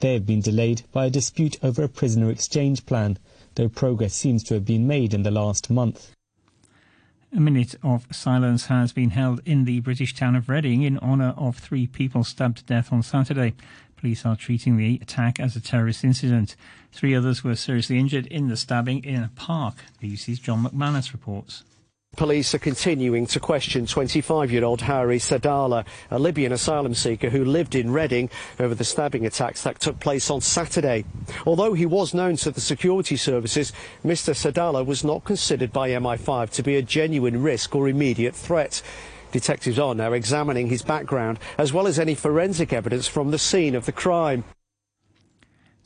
They 0.00 0.12
have 0.12 0.26
been 0.26 0.42
delayed 0.42 0.82
by 0.92 1.06
a 1.06 1.10
dispute 1.10 1.58
over 1.62 1.82
a 1.82 1.88
prisoner 1.88 2.30
exchange 2.30 2.86
plan 2.86 3.18
though 3.56 3.68
progress 3.68 4.14
seems 4.14 4.42
to 4.44 4.54
have 4.54 4.64
been 4.64 4.86
made 4.86 5.14
in 5.14 5.22
the 5.22 5.30
last 5.30 5.70
month. 5.70 6.12
A 7.36 7.40
minute 7.40 7.74
of 7.82 8.06
silence 8.10 8.66
has 8.68 8.94
been 8.94 9.10
held 9.10 9.42
in 9.44 9.66
the 9.66 9.80
British 9.80 10.14
town 10.14 10.36
of 10.36 10.48
Reading 10.48 10.80
in 10.84 10.96
honour 11.00 11.34
of 11.36 11.58
three 11.58 11.86
people 11.86 12.24
stabbed 12.24 12.56
to 12.56 12.64
death 12.64 12.90
on 12.90 13.02
Saturday. 13.02 13.52
Police 13.98 14.24
are 14.24 14.36
treating 14.36 14.78
the 14.78 14.98
attack 15.02 15.38
as 15.38 15.54
a 15.54 15.60
terrorist 15.60 16.02
incident. 16.02 16.56
Three 16.92 17.14
others 17.14 17.44
were 17.44 17.54
seriously 17.54 17.98
injured 17.98 18.26
in 18.28 18.48
the 18.48 18.56
stabbing 18.56 19.04
in 19.04 19.22
a 19.22 19.30
park. 19.34 19.84
BBC's 20.02 20.38
John 20.38 20.64
McManus 20.64 21.12
reports. 21.12 21.62
Police 22.16 22.54
are 22.54 22.58
continuing 22.58 23.26
to 23.26 23.38
question 23.38 23.84
25-year-old 23.84 24.80
Khairi 24.80 25.20
Saadallah, 25.20 25.84
a 26.10 26.18
Libyan 26.18 26.52
asylum 26.52 26.94
seeker 26.94 27.28
who 27.28 27.44
lived 27.44 27.74
in 27.74 27.92
Reading 27.92 28.30
over 28.58 28.74
the 28.74 28.84
stabbing 28.84 29.26
attacks 29.26 29.62
that 29.64 29.80
took 29.80 30.00
place 30.00 30.30
on 30.30 30.40
Saturday. 30.40 31.04
Although 31.44 31.74
he 31.74 31.84
was 31.84 32.14
known 32.14 32.36
to 32.36 32.50
the 32.50 32.60
security 32.62 33.16
services, 33.16 33.70
Mr 34.02 34.34
Sadala 34.34 34.84
was 34.84 35.04
not 35.04 35.24
considered 35.24 35.74
by 35.74 35.90
MI5 35.90 36.48
to 36.52 36.62
be 36.62 36.76
a 36.76 36.82
genuine 36.82 37.42
risk 37.42 37.76
or 37.76 37.86
immediate 37.86 38.34
threat. 38.34 38.80
Detectives 39.30 39.78
are 39.78 39.94
now 39.94 40.14
examining 40.14 40.68
his 40.68 40.80
background 40.80 41.38
as 41.58 41.74
well 41.74 41.86
as 41.86 41.98
any 41.98 42.14
forensic 42.14 42.72
evidence 42.72 43.06
from 43.06 43.30
the 43.30 43.38
scene 43.38 43.74
of 43.74 43.84
the 43.84 43.92
crime. 43.92 44.42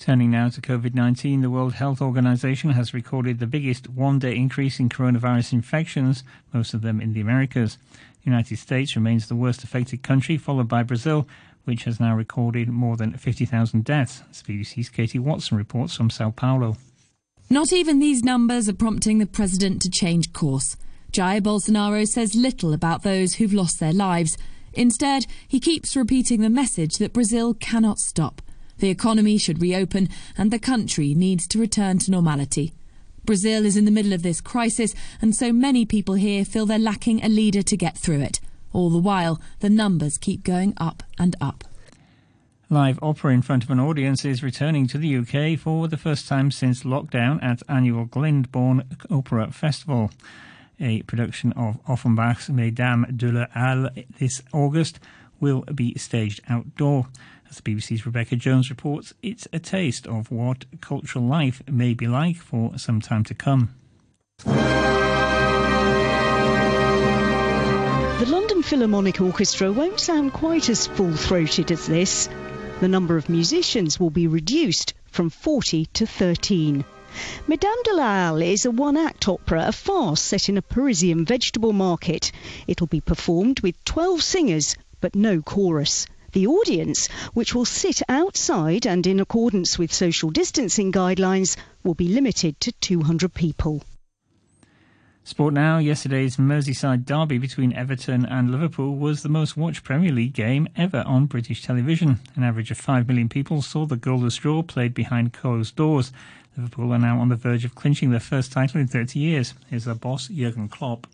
Turning 0.00 0.30
now 0.30 0.48
to 0.48 0.62
COVID 0.62 0.94
19, 0.94 1.42
the 1.42 1.50
World 1.50 1.74
Health 1.74 2.00
Organization 2.00 2.70
has 2.70 2.94
recorded 2.94 3.38
the 3.38 3.46
biggest 3.46 3.86
one 3.90 4.18
day 4.18 4.34
increase 4.34 4.80
in 4.80 4.88
coronavirus 4.88 5.52
infections, 5.52 6.24
most 6.54 6.72
of 6.72 6.80
them 6.80 7.02
in 7.02 7.12
the 7.12 7.20
Americas. 7.20 7.76
The 8.24 8.30
United 8.30 8.56
States 8.56 8.96
remains 8.96 9.28
the 9.28 9.36
worst 9.36 9.62
affected 9.62 10.02
country, 10.02 10.38
followed 10.38 10.68
by 10.68 10.84
Brazil, 10.84 11.28
which 11.64 11.84
has 11.84 12.00
now 12.00 12.16
recorded 12.16 12.70
more 12.70 12.96
than 12.96 13.12
50,000 13.12 13.84
deaths. 13.84 14.22
As 14.30 14.42
BBC's 14.42 14.88
Katie 14.88 15.18
Watson 15.18 15.58
reports 15.58 15.96
from 15.96 16.08
Sao 16.08 16.30
Paulo. 16.30 16.78
Not 17.50 17.70
even 17.70 17.98
these 17.98 18.24
numbers 18.24 18.70
are 18.70 18.74
prompting 18.74 19.18
the 19.18 19.26
president 19.26 19.82
to 19.82 19.90
change 19.90 20.32
course. 20.32 20.78
Jair 21.12 21.42
Bolsonaro 21.42 22.08
says 22.08 22.34
little 22.34 22.72
about 22.72 23.02
those 23.02 23.34
who've 23.34 23.52
lost 23.52 23.78
their 23.80 23.92
lives. 23.92 24.38
Instead, 24.72 25.26
he 25.46 25.60
keeps 25.60 25.94
repeating 25.94 26.40
the 26.40 26.48
message 26.48 26.96
that 26.96 27.12
Brazil 27.12 27.52
cannot 27.52 27.98
stop. 27.98 28.40
The 28.80 28.90
economy 28.90 29.38
should 29.38 29.60
reopen 29.60 30.08
and 30.36 30.50
the 30.50 30.58
country 30.58 31.14
needs 31.14 31.46
to 31.48 31.58
return 31.58 31.98
to 32.00 32.10
normality. 32.10 32.72
Brazil 33.24 33.64
is 33.64 33.76
in 33.76 33.84
the 33.84 33.90
middle 33.90 34.14
of 34.14 34.22
this 34.22 34.40
crisis, 34.40 34.94
and 35.20 35.36
so 35.36 35.52
many 35.52 35.84
people 35.84 36.14
here 36.14 36.44
feel 36.44 36.66
they're 36.66 36.78
lacking 36.78 37.22
a 37.22 37.28
leader 37.28 37.62
to 37.62 37.76
get 37.76 37.96
through 37.96 38.20
it. 38.20 38.40
All 38.72 38.88
the 38.88 38.98
while, 38.98 39.40
the 39.60 39.68
numbers 39.68 40.16
keep 40.16 40.42
going 40.42 40.74
up 40.78 41.02
and 41.18 41.36
up. 41.40 41.64
Live 42.70 42.98
opera 43.02 43.34
in 43.34 43.42
front 43.42 43.64
of 43.64 43.70
an 43.70 43.80
audience 43.80 44.24
is 44.24 44.42
returning 44.42 44.86
to 44.86 44.96
the 44.96 45.16
UK 45.16 45.58
for 45.58 45.88
the 45.88 45.96
first 45.96 46.28
time 46.28 46.50
since 46.50 46.84
lockdown 46.84 47.42
at 47.42 47.62
annual 47.68 48.06
Glyndebourne 48.06 48.84
Opera 49.10 49.50
Festival. 49.50 50.10
A 50.78 51.02
production 51.02 51.52
of 51.52 51.78
Offenbach's 51.86 52.48
Mesdames 52.48 53.08
de 53.14 53.30
la 53.32 53.46
Halle 53.52 53.90
this 54.18 54.40
August 54.52 54.98
will 55.40 55.62
be 55.74 55.94
staged 55.98 56.40
outdoor. 56.48 57.08
As 57.50 57.56
the 57.56 57.62
BBC's 57.62 58.06
Rebecca 58.06 58.36
Jones 58.36 58.70
reports, 58.70 59.12
it's 59.24 59.48
a 59.52 59.58
taste 59.58 60.06
of 60.06 60.30
what 60.30 60.66
cultural 60.80 61.24
life 61.24 61.60
may 61.68 61.94
be 61.94 62.06
like 62.06 62.36
for 62.36 62.78
some 62.78 63.00
time 63.00 63.24
to 63.24 63.34
come. 63.34 63.74
The 64.44 64.52
London 68.28 68.62
Philharmonic 68.62 69.20
Orchestra 69.20 69.72
won't 69.72 69.98
sound 69.98 70.32
quite 70.32 70.68
as 70.68 70.86
full 70.86 71.12
throated 71.16 71.72
as 71.72 71.88
this. 71.88 72.28
The 72.78 72.86
number 72.86 73.16
of 73.16 73.28
musicians 73.28 73.98
will 73.98 74.10
be 74.10 74.28
reduced 74.28 74.94
from 75.10 75.28
40 75.28 75.86
to 75.86 76.06
13. 76.06 76.84
Madame 77.48 77.82
de 77.82 78.00
Halle 78.00 78.52
is 78.52 78.64
a 78.64 78.70
one 78.70 78.96
act 78.96 79.26
opera, 79.26 79.66
a 79.66 79.72
farce 79.72 80.22
set 80.22 80.48
in 80.48 80.56
a 80.56 80.62
Parisian 80.62 81.24
vegetable 81.24 81.72
market. 81.72 82.30
It'll 82.68 82.86
be 82.86 83.00
performed 83.00 83.58
with 83.58 83.84
12 83.84 84.22
singers, 84.22 84.76
but 85.00 85.16
no 85.16 85.42
chorus. 85.42 86.06
The 86.32 86.46
audience, 86.46 87.08
which 87.34 87.54
will 87.54 87.64
sit 87.64 88.02
outside 88.08 88.86
and 88.86 89.06
in 89.06 89.18
accordance 89.18 89.78
with 89.78 89.92
social 89.92 90.30
distancing 90.30 90.92
guidelines, 90.92 91.56
will 91.82 91.94
be 91.94 92.08
limited 92.08 92.60
to 92.60 92.72
200 92.72 93.34
people. 93.34 93.82
Sport 95.24 95.54
now. 95.54 95.78
Yesterday's 95.78 96.38
Merseyside 96.38 97.04
derby 97.04 97.38
between 97.38 97.72
Everton 97.72 98.24
and 98.24 98.50
Liverpool 98.50 98.96
was 98.96 99.22
the 99.22 99.28
most 99.28 99.56
watched 99.56 99.84
Premier 99.84 100.12
League 100.12 100.32
game 100.32 100.66
ever 100.76 101.04
on 101.06 101.26
British 101.26 101.62
television. 101.62 102.20
An 102.36 102.42
average 102.42 102.70
of 102.70 102.78
5 102.78 103.06
million 103.06 103.28
people 103.28 103.60
saw 103.60 103.84
the 103.84 103.96
goalless 103.96 104.40
draw 104.40 104.62
played 104.62 104.94
behind 104.94 105.32
closed 105.32 105.76
doors. 105.76 106.12
Liverpool 106.56 106.92
are 106.92 106.98
now 106.98 107.18
on 107.20 107.28
the 107.28 107.36
verge 107.36 107.64
of 107.64 107.74
clinching 107.74 108.10
their 108.10 108.20
first 108.20 108.50
title 108.50 108.80
in 108.80 108.88
30 108.88 109.18
years. 109.18 109.54
Here's 109.68 109.84
their 109.84 109.94
boss, 109.94 110.28
Jurgen 110.28 110.68
Klopp. 110.68 111.06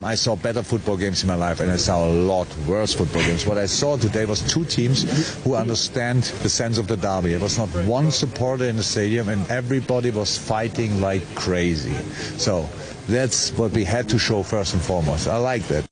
I 0.00 0.14
saw 0.14 0.36
better 0.36 0.62
football 0.62 0.96
games 0.96 1.24
in 1.24 1.26
my 1.26 1.34
life 1.34 1.58
and 1.58 1.72
I 1.72 1.76
saw 1.76 2.06
a 2.06 2.12
lot 2.12 2.46
worse 2.68 2.94
football 2.94 3.20
games. 3.22 3.44
What 3.44 3.58
I 3.58 3.66
saw 3.66 3.96
today 3.96 4.26
was 4.26 4.40
two 4.42 4.64
teams 4.64 5.02
who 5.42 5.56
understand 5.56 6.22
the 6.22 6.48
sense 6.48 6.78
of 6.78 6.86
the 6.86 6.96
derby. 6.96 7.30
There 7.30 7.40
was 7.40 7.58
not 7.58 7.68
one 7.84 8.12
supporter 8.12 8.66
in 8.66 8.76
the 8.76 8.84
stadium 8.84 9.28
and 9.28 9.44
everybody 9.50 10.12
was 10.12 10.38
fighting 10.38 11.00
like 11.00 11.22
crazy. 11.34 11.94
So 12.38 12.68
that's 13.08 13.50
what 13.58 13.72
we 13.72 13.82
had 13.82 14.08
to 14.10 14.20
show 14.20 14.44
first 14.44 14.72
and 14.72 14.80
foremost. 14.80 15.26
I 15.26 15.38
like 15.38 15.66
that. 15.66 15.84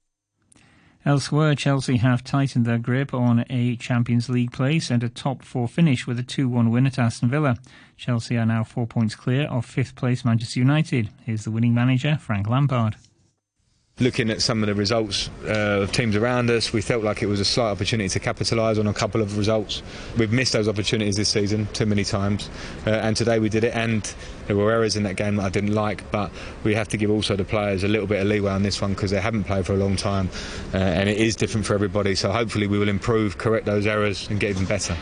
Elsewhere, 1.05 1.57
Chelsea 1.57 1.97
have 1.97 2.23
tightened 2.23 2.65
their 2.65 2.79
grip 2.79 3.13
on 3.13 3.45
a 3.51 3.75
Champions 3.75 4.29
League 4.29 4.53
place 4.53 4.89
and 4.89 5.03
a 5.03 5.09
top 5.09 5.43
four 5.43 5.67
finish 5.67 6.07
with 6.07 6.21
a 6.21 6.23
2 6.23 6.49
1 6.49 6.71
win 6.71 6.87
at 6.87 6.97
Aston 6.97 7.29
Villa. 7.29 7.57
Chelsea 7.97 8.37
are 8.37 8.47
now 8.47 8.63
four 8.63 8.87
points 8.87 9.17
clear 9.17 9.49
of 9.49 9.67
fifth 9.67 9.97
place 9.97 10.25
Manchester 10.25 10.61
United. 10.61 11.11
Here's 11.25 11.43
the 11.43 11.51
winning 11.51 11.75
manager, 11.75 12.19
Frank 12.19 12.49
Lampard 12.49 12.95
looking 13.99 14.29
at 14.29 14.43
some 14.43 14.63
of 14.63 14.67
the 14.67 14.75
results 14.75 15.31
uh, 15.45 15.81
of 15.81 15.91
teams 15.91 16.17
around 16.17 16.51
us, 16.51 16.71
we 16.71 16.83
felt 16.83 17.03
like 17.03 17.23
it 17.23 17.27
was 17.27 17.41
a 17.41 17.45
slight 17.47 17.71
opportunity 17.71 18.11
to 18.11 18.21
capitalise 18.21 18.79
on 18.79 18.87
a 18.87 18.93
couple 18.93 19.23
of 19.23 19.39
results. 19.39 19.83
We've 20.19 20.31
missed 20.31 20.53
those 20.53 20.69
opportunities 20.69 21.17
this 21.17 21.31
season 21.31 21.67
too 21.73 21.87
many 21.87 22.05
times, 22.05 22.51
uh, 22.87 22.91
and 22.91 23.17
today 23.17 23.39
we 23.39 23.49
did 23.49 23.65
it. 23.65 23.75
And 23.75 24.03
there 24.49 24.57
were 24.57 24.71
errors 24.71 24.97
in 24.97 25.03
that 25.05 25.17
game 25.17 25.37
that 25.37 25.47
I 25.47 25.49
didn't 25.49 25.73
like, 25.73 26.11
but 26.11 26.31
we 26.63 26.75
have 26.75 26.89
to 26.89 26.99
give 26.99 27.11
also 27.11 27.37
the 27.37 27.45
players 27.45 27.85
a 27.85 27.89
little 27.89 28.07
bit 28.07 28.21
of 28.21 28.29
leeway 28.29 28.51
on 28.51 28.63
this 28.63 28.83
one 28.83 28.93
because 28.93 29.13
they 29.13 29.21
haven't 29.21 29.45
played 29.45 29.65
for 29.65 29.73
a 29.73 29.79
long 29.79 29.97
time, 29.97 30.29
uh, 30.75 30.77
and 30.77 31.09
it 31.09 31.17
is 31.17 31.35
different 31.35 31.67
for 31.67 31.73
everybody. 31.73 32.15
So 32.15 32.31
hopefully 32.31 32.67
we 32.67 32.79
will 32.79 32.91
improve, 32.91 33.39
correct 33.39 33.65
those 33.65 33.87
errors, 33.87 34.29
and 34.29 34.39
get 34.39 34.51
even 34.51 34.67
better. 34.67 34.95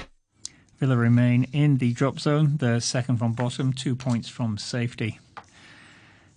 Villa 0.79 0.97
remain 0.97 1.49
in 1.53 1.79
the 1.79 1.93
drop 1.95 2.21
zone. 2.21 2.59
They're 2.59 2.79
second 2.79 3.17
from 3.17 3.33
bottom, 3.33 3.73
two 3.73 3.97
points 3.97 4.29
from 4.29 4.57
safety. 4.57 5.19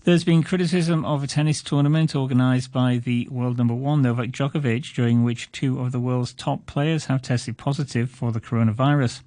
There's 0.08 0.24
been 0.24 0.42
criticism 0.42 1.04
of 1.04 1.22
a 1.22 1.28
tennis 1.28 1.62
tournament 1.62 2.16
organised 2.16 2.72
by 2.72 2.96
the 2.96 3.28
world 3.30 3.58
number 3.58 3.74
one 3.74 4.04
Novak 4.04 4.30
Djokovic, 4.30 4.96
during 4.96 5.26
which 5.26 5.52
two 5.52 5.82
of 5.82 5.92
the 5.92 6.00
world's 6.00 6.32
top 6.32 6.66
players 6.66 7.08
have 7.08 7.22
tested 7.22 7.58
positive 7.58 8.10
for 8.10 8.32
the 8.32 8.40
coronavirus. 8.40 9.20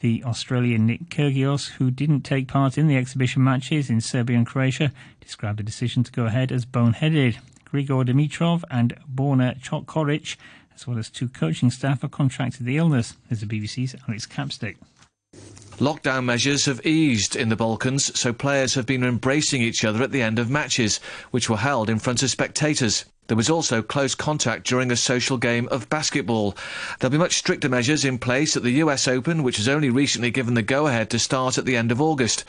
The 0.00 0.24
Australian 0.24 0.86
Nick 0.86 1.08
Kyrgios, 1.08 1.68
who 1.68 1.92
didn't 1.92 2.22
take 2.22 2.48
part 2.48 2.76
in 2.76 2.88
the 2.88 2.96
exhibition 2.96 3.44
matches 3.44 3.88
in 3.88 4.00
Serbia 4.00 4.38
and 4.38 4.44
Croatia, 4.44 4.90
described 5.20 5.60
the 5.60 5.62
decision 5.62 6.02
to 6.02 6.10
go 6.10 6.26
ahead 6.26 6.50
as 6.50 6.66
boneheaded. 6.66 7.36
Grigor 7.64 8.04
Dimitrov 8.04 8.64
and 8.72 8.98
Borna 9.08 9.56
Coric, 9.86 10.34
as 10.74 10.84
well 10.84 10.98
as 10.98 11.10
two 11.10 11.28
coaching 11.28 11.70
staff, 11.70 12.02
have 12.02 12.10
contracted 12.10 12.66
the 12.66 12.76
illness. 12.76 13.14
There's 13.28 13.42
the 13.42 13.46
BBC's 13.46 13.94
Alex 14.08 14.26
Capstick. 14.26 14.78
Lockdown 15.80 16.24
measures 16.24 16.64
have 16.64 16.84
eased 16.84 17.36
in 17.36 17.50
the 17.50 17.56
Balkans, 17.56 18.18
so 18.18 18.32
players 18.32 18.74
have 18.74 18.84
been 18.84 19.04
embracing 19.04 19.62
each 19.62 19.84
other 19.84 20.02
at 20.02 20.10
the 20.10 20.22
end 20.22 20.40
of 20.40 20.50
matches, 20.50 20.98
which 21.30 21.48
were 21.48 21.58
held 21.58 21.88
in 21.88 22.00
front 22.00 22.20
of 22.24 22.30
spectators. 22.30 23.04
There 23.28 23.36
was 23.36 23.48
also 23.48 23.80
close 23.80 24.16
contact 24.16 24.66
during 24.66 24.90
a 24.90 24.96
social 24.96 25.36
game 25.36 25.68
of 25.70 25.88
basketball. 25.88 26.56
There'll 26.98 27.12
be 27.12 27.18
much 27.18 27.36
stricter 27.36 27.68
measures 27.68 28.04
in 28.04 28.18
place 28.18 28.56
at 28.56 28.64
the 28.64 28.80
US 28.82 29.06
Open, 29.06 29.44
which 29.44 29.58
has 29.58 29.68
only 29.68 29.88
recently 29.88 30.32
given 30.32 30.54
the 30.54 30.62
go-ahead 30.62 31.10
to 31.10 31.18
start 31.20 31.58
at 31.58 31.64
the 31.64 31.76
end 31.76 31.92
of 31.92 32.00
August. 32.00 32.42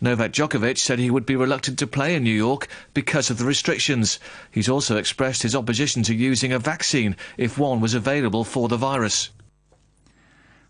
Novak 0.00 0.30
Djokovic 0.30 0.78
said 0.78 1.00
he 1.00 1.10
would 1.10 1.26
be 1.26 1.34
reluctant 1.34 1.80
to 1.80 1.88
play 1.88 2.14
in 2.14 2.22
New 2.22 2.30
York 2.30 2.68
because 2.94 3.30
of 3.30 3.38
the 3.38 3.46
restrictions. 3.46 4.20
He's 4.52 4.68
also 4.68 4.96
expressed 4.96 5.42
his 5.42 5.56
opposition 5.56 6.04
to 6.04 6.14
using 6.14 6.52
a 6.52 6.60
vaccine 6.60 7.16
if 7.36 7.58
one 7.58 7.80
was 7.80 7.94
available 7.94 8.44
for 8.44 8.68
the 8.68 8.76
virus. 8.76 9.30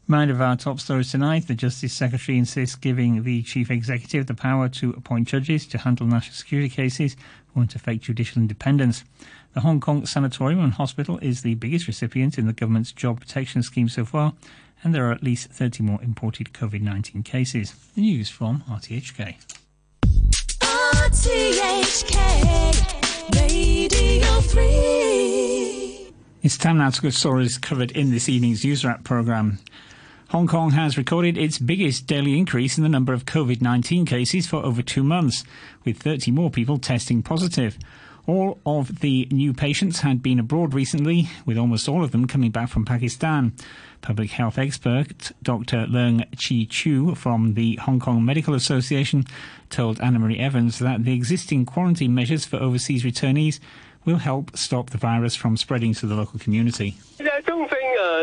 Mind 0.08 0.30
of 0.30 0.40
our 0.40 0.54
top 0.54 0.78
stories 0.78 1.10
tonight, 1.10 1.48
the 1.48 1.54
Justice 1.56 1.92
Secretary 1.92 2.38
insists 2.38 2.76
giving 2.76 3.24
the 3.24 3.42
Chief 3.42 3.72
Executive 3.72 4.28
the 4.28 4.34
power 4.34 4.68
to 4.68 4.90
appoint 4.90 5.26
judges 5.26 5.66
to 5.66 5.78
handle 5.78 6.06
national 6.06 6.36
security 6.36 6.68
cases 6.68 7.16
won't 7.56 7.74
affect 7.74 8.02
judicial 8.02 8.40
independence. 8.40 9.02
The 9.54 9.62
Hong 9.62 9.80
Kong 9.80 10.06
Sanatorium 10.06 10.60
and 10.60 10.74
Hospital 10.74 11.18
is 11.18 11.42
the 11.42 11.56
biggest 11.56 11.88
recipient 11.88 12.38
in 12.38 12.46
the 12.46 12.52
government's 12.52 12.92
job 12.92 13.18
protection 13.18 13.64
scheme 13.64 13.88
so 13.88 14.04
far, 14.04 14.34
and 14.84 14.94
there 14.94 15.08
are 15.08 15.12
at 15.12 15.24
least 15.24 15.50
30 15.50 15.82
more 15.82 16.00
imported 16.00 16.52
COVID 16.52 16.82
19 16.82 17.24
cases. 17.24 17.74
The 17.96 18.02
news 18.02 18.28
from 18.28 18.62
RTHK. 18.70 19.34
RTHK 20.60 22.30
Radio 23.34 24.40
3. 24.40 26.12
It's 26.44 26.56
time 26.56 26.78
now 26.78 26.90
to 26.90 27.02
go 27.02 27.10
stories 27.10 27.58
covered 27.58 27.90
in 27.90 28.12
this 28.12 28.28
evening's 28.28 28.64
News 28.64 28.84
Wrap 28.84 29.02
programme. 29.02 29.58
Hong 30.30 30.48
Kong 30.48 30.72
has 30.72 30.98
recorded 30.98 31.38
its 31.38 31.58
biggest 31.58 32.08
daily 32.08 32.36
increase 32.36 32.76
in 32.76 32.82
the 32.82 32.88
number 32.88 33.12
of 33.12 33.26
COVID 33.26 33.62
19 33.62 34.04
cases 34.06 34.44
for 34.44 34.56
over 34.56 34.82
two 34.82 35.04
months, 35.04 35.44
with 35.84 35.98
30 35.98 36.32
more 36.32 36.50
people 36.50 36.78
testing 36.78 37.22
positive. 37.22 37.78
All 38.26 38.58
of 38.66 39.00
the 39.00 39.28
new 39.30 39.54
patients 39.54 40.00
had 40.00 40.24
been 40.24 40.40
abroad 40.40 40.74
recently, 40.74 41.28
with 41.44 41.56
almost 41.56 41.88
all 41.88 42.02
of 42.02 42.10
them 42.10 42.26
coming 42.26 42.50
back 42.50 42.70
from 42.70 42.84
Pakistan. 42.84 43.52
Public 44.02 44.30
health 44.30 44.58
expert 44.58 45.30
Dr. 45.44 45.86
Leung 45.86 46.24
Chi 46.32 46.66
Chiu 46.68 47.14
from 47.14 47.54
the 47.54 47.76
Hong 47.76 48.00
Kong 48.00 48.24
Medical 48.24 48.54
Association 48.54 49.24
told 49.70 50.00
Annemarie 50.00 50.40
Evans 50.40 50.80
that 50.80 51.04
the 51.04 51.14
existing 51.14 51.66
quarantine 51.66 52.16
measures 52.16 52.44
for 52.44 52.56
overseas 52.56 53.04
returnees 53.04 53.60
will 54.04 54.18
help 54.18 54.56
stop 54.56 54.90
the 54.90 54.98
virus 54.98 55.36
from 55.36 55.56
spreading 55.56 55.94
to 55.94 56.06
the 56.06 56.16
local 56.16 56.40
community. 56.40 56.96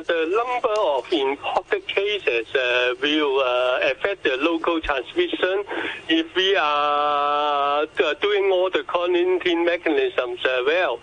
The 0.07 0.25
number 0.35 0.73
of 0.79 1.11
imported 1.11 1.87
cases 1.87 2.47
uh, 2.55 2.93
will 3.01 3.39
uh, 3.39 3.79
affect 3.91 4.23
the 4.23 4.37
local 4.37 4.81
transmission 4.81 5.63
if 6.09 6.35
we 6.35 6.55
are 6.55 7.83
uh, 7.83 8.13
doing 8.21 8.51
all 8.51 8.69
the 8.69 8.83
quarantine 8.83 9.65
mechanisms 9.65 10.39
well. 10.65 10.99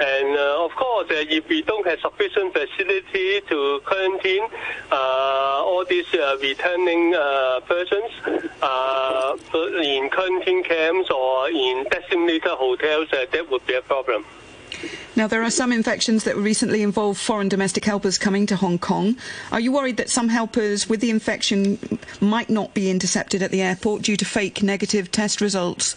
And 0.00 0.36
uh, 0.38 0.64
of 0.64 0.70
course, 0.76 1.10
uh, 1.10 1.24
if 1.28 1.46
we 1.48 1.60
don't 1.62 1.86
have 1.86 2.00
sufficient 2.00 2.54
facility 2.54 3.42
to 3.48 3.80
quarantine 3.84 4.44
uh, 4.90 5.62
all 5.62 5.84
these 5.84 6.10
returning 6.40 7.12
persons 7.68 8.10
in 9.84 10.08
quarantine 10.10 10.64
camps 10.64 11.10
or 11.10 11.50
in 11.50 11.84
designated 11.90 12.50
hotels, 12.50 13.08
that 13.10 13.50
would 13.50 13.66
be 13.66 13.74
a 13.74 13.82
problem. 13.82 14.24
Now, 15.16 15.26
there 15.26 15.42
are 15.42 15.50
some 15.50 15.72
infections 15.72 16.24
that 16.24 16.36
recently 16.36 16.82
involved 16.82 17.20
foreign 17.20 17.48
domestic 17.48 17.84
helpers 17.84 18.16
coming 18.16 18.46
to 18.46 18.56
Hong 18.56 18.78
Kong. 18.78 19.16
Are 19.52 19.60
you 19.60 19.72
worried 19.72 19.96
that 19.96 20.08
some 20.08 20.28
helpers 20.28 20.88
with 20.88 21.00
the 21.00 21.10
infection 21.10 21.78
might 22.20 22.48
not 22.48 22.74
be 22.74 22.90
intercepted 22.90 23.42
at 23.42 23.50
the 23.50 23.60
airport 23.60 24.02
due 24.02 24.16
to 24.16 24.24
fake 24.24 24.62
negative 24.62 25.10
test 25.10 25.40
results? 25.40 25.96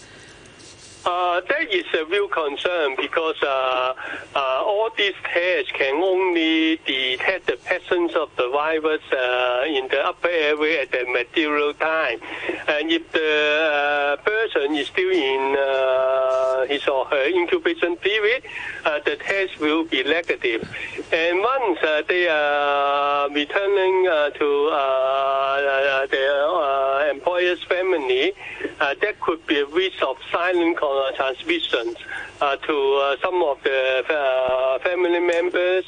Uh, 1.06 1.42
that 1.50 1.70
is 1.70 1.84
a 1.94 2.06
real 2.06 2.30
concern 2.30 2.96
because 2.96 3.36
uh, 3.44 3.94
uh, 4.36 4.64
all 4.66 4.90
these 4.96 5.14
tests 5.34 5.70
can 5.74 6.02
only 6.02 6.78
detect 6.86 7.46
the 7.46 7.58
presence 7.58 8.14
of 8.16 8.34
the 8.38 8.48
virus 8.50 9.02
uh, 9.12 9.66
in 9.68 9.86
the 9.90 10.00
upper 10.00 10.30
airway 10.30 10.78
at 10.78 10.92
the 10.92 11.04
material 11.12 11.74
time. 11.74 12.20
And 12.70 12.90
if 12.90 13.12
the 13.12 14.18
uh, 14.18 14.24
person 14.24 14.76
is 14.76 14.88
still 14.88 15.12
in 15.12 15.58
uh, 15.60 16.68
his 16.68 16.88
or 16.88 17.04
her 17.06 17.28
incubation 17.28 17.98
period, 17.98 18.44
the 18.84 19.18
test 19.18 19.60
will 19.60 19.84
be 19.84 20.04
negative. 20.04 20.64
And 21.12 21.40
once 21.42 21.80
they 22.08 22.30
are 22.30 23.30
returning 23.30 24.06
to 24.40 24.70
their 26.10 27.10
employer's 27.12 27.62
family, 27.64 28.34
there 29.02 29.14
could 29.22 29.46
be 29.48 29.60
a 29.60 29.66
risk 29.68 30.02
of 30.04 30.18
silent 30.32 30.78
uh, 30.82 31.12
transmissions 31.16 31.96
uh, 32.42 32.56
to 32.58 32.76
uh, 32.96 33.16
some 33.22 33.42
of 33.44 33.62
the 33.64 34.04
family 34.84 35.20
members 35.20 35.86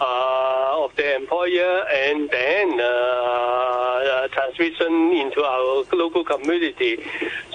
of 0.00 0.94
the 0.96 1.16
employer 1.16 1.84
and 1.88 2.30
then 2.30 2.78
transmission 4.32 5.12
into 5.12 5.42
our 5.42 5.84
local 5.92 6.24
community. 6.24 7.04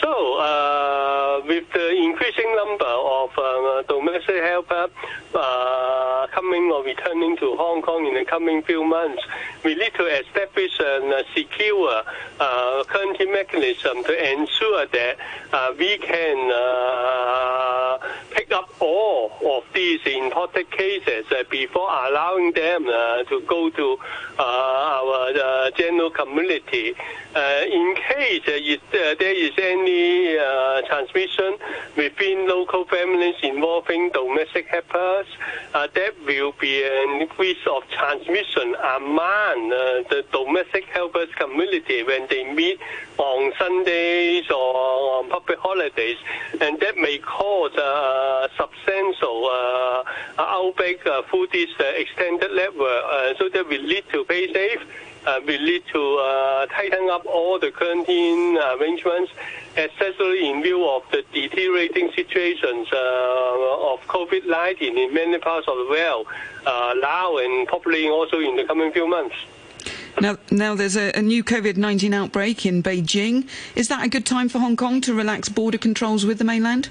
So, 0.01 0.38
uh, 0.38 1.41
with 1.47 1.71
the 1.71 1.91
increasing 1.95 2.55
number 2.55 2.85
of 2.85 3.31
uh, 3.38 3.83
domestic 3.83 4.43
helpers 4.43 4.91
uh, 5.33 6.27
coming 6.31 6.71
or 6.71 6.83
returning 6.83 7.38
to 7.38 7.55
Hong 7.55 7.81
Kong 7.81 8.05
in 8.05 8.15
the 8.15 8.25
coming 8.25 8.62
few 8.63 8.83
months, 8.83 9.23
we 9.63 9.75
need 9.75 9.93
to 9.95 10.05
establish 10.05 10.79
a 10.79 11.23
secure 11.33 12.03
uh, 12.39 12.83
mechanism 13.31 14.03
to 14.03 14.31
ensure 14.31 14.85
that 14.88 15.17
uh, 15.51 15.73
we 15.77 15.97
can 15.97 16.51
uh, 16.51 17.97
pick 18.32 18.51
up 18.51 18.69
all 18.79 19.32
of 19.58 19.63
these 19.73 19.99
imported 20.06 20.69
cases 20.71 21.25
before 21.49 21.89
allowing 22.08 22.33
them 22.54 22.88
uh, 22.88 23.24
to 23.24 23.41
go 23.41 23.69
to 23.69 23.98
uh, 24.39 24.43
our 24.43 25.34
uh, 25.36 25.72
general 25.72 26.10
community. 26.10 26.96
in 27.36 27.96
case 27.96 28.41
it, 28.46 28.82
there 28.91 29.36
is 29.46 29.52
any 29.58 30.38
transmission 30.88 31.58
within 31.98 32.48
local 32.48 32.86
families 32.86 33.36
involving 33.43 34.10
domestic 34.10 34.67
helpers, 34.67 35.28
there 35.93 36.12
will 36.26 36.54
be 36.60 36.84
an 36.84 37.22
increase 37.22 37.63
of 37.69 37.84
transmission 37.89 38.76
among 38.96 39.72
uh, 39.72 40.04
the 40.10 40.24
domestic 40.32 40.86
helpers 40.86 41.30
community 41.36 42.04
when 42.04 42.28
they 42.30 42.43
meet 42.54 42.80
on 43.17 43.52
Sundays 43.60 44.50
or 44.50 45.19
on 45.19 45.30
public 45.30 45.60
holidays, 45.60 46.17
and 46.60 46.80
that 46.80 46.98
may 46.98 47.17
cause 47.19 47.74
a 47.76 48.50
substantial 48.58 49.50
uh, 49.52 50.04
outbreak 50.38 51.06
uh, 51.06 51.22
through 51.30 51.48
this 51.52 51.69
uh, 51.80 51.84
network. 52.31 53.03
Uh, 53.05 53.33
so 53.38 53.49
that 53.49 53.67
we 53.67 53.77
need 53.81 54.03
to 54.12 54.23
pay 54.25 54.51
safe. 54.51 54.81
Uh, 55.25 55.39
we 55.47 55.57
need 55.57 55.83
to 55.91 56.17
uh, 56.17 56.65
tighten 56.67 57.09
up 57.09 57.25
all 57.25 57.57
the 57.57 57.71
quarantine 57.71 58.57
arrangements, 58.57 59.31
especially 59.77 60.49
in 60.49 60.62
view 60.62 60.86
of 60.86 61.03
the 61.12 61.23
deteriorating 61.31 62.12
situations 62.13 62.88
of 62.91 63.99
COVID-19 64.07 64.81
in 64.81 65.13
many 65.13 65.38
parts 65.38 65.67
of 65.67 65.77
the 65.77 65.88
world 65.89 66.27
now 67.01 67.38
and 67.38 67.67
probably 67.67 68.09
also 68.09 68.39
in 68.39 68.57
the 68.57 68.65
coming 68.65 68.91
few 68.91 69.07
months. 69.07 69.36
Now, 70.19 70.38
now 70.51 70.75
there's 70.75 70.95
a, 70.95 71.12
a 71.17 71.21
new 71.21 71.43
COVID-19 71.43 72.13
outbreak 72.13 72.65
in 72.65 72.83
Beijing. 72.83 73.47
Is 73.75 73.88
that 73.88 74.05
a 74.05 74.09
good 74.09 74.25
time 74.25 74.49
for 74.49 74.59
Hong 74.59 74.75
Kong 74.75 75.01
to 75.01 75.13
relax 75.13 75.49
border 75.49 75.77
controls 75.77 76.25
with 76.25 76.38
the 76.38 76.43
mainland? 76.43 76.89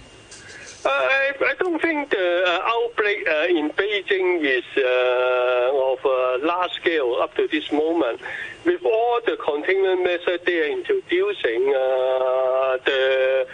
Uh, 0.85 0.89
I, 0.89 1.33
I, 1.41 1.55
don't 1.61 1.81
think 1.81 2.11
the 2.11 2.43
uh, 2.45 2.61
outbreak 2.65 3.29
uh, 3.29 3.47
in 3.47 3.71
Beijing 3.71 4.43
is 4.43 4.65
of 4.75 6.05
uh, 6.05 6.45
large 6.45 6.73
scale 6.73 7.19
up 7.21 7.37
to 7.37 7.47
this 7.47 7.71
moment. 7.71 8.21
With 8.65 8.85
all 8.85 9.21
the 9.25 9.37
containment 9.37 10.03
measures 10.03 10.41
they 10.45 10.59
are 10.59 10.73
introducing, 10.73 11.71
the 12.85 13.47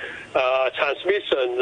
transmission 0.74 1.58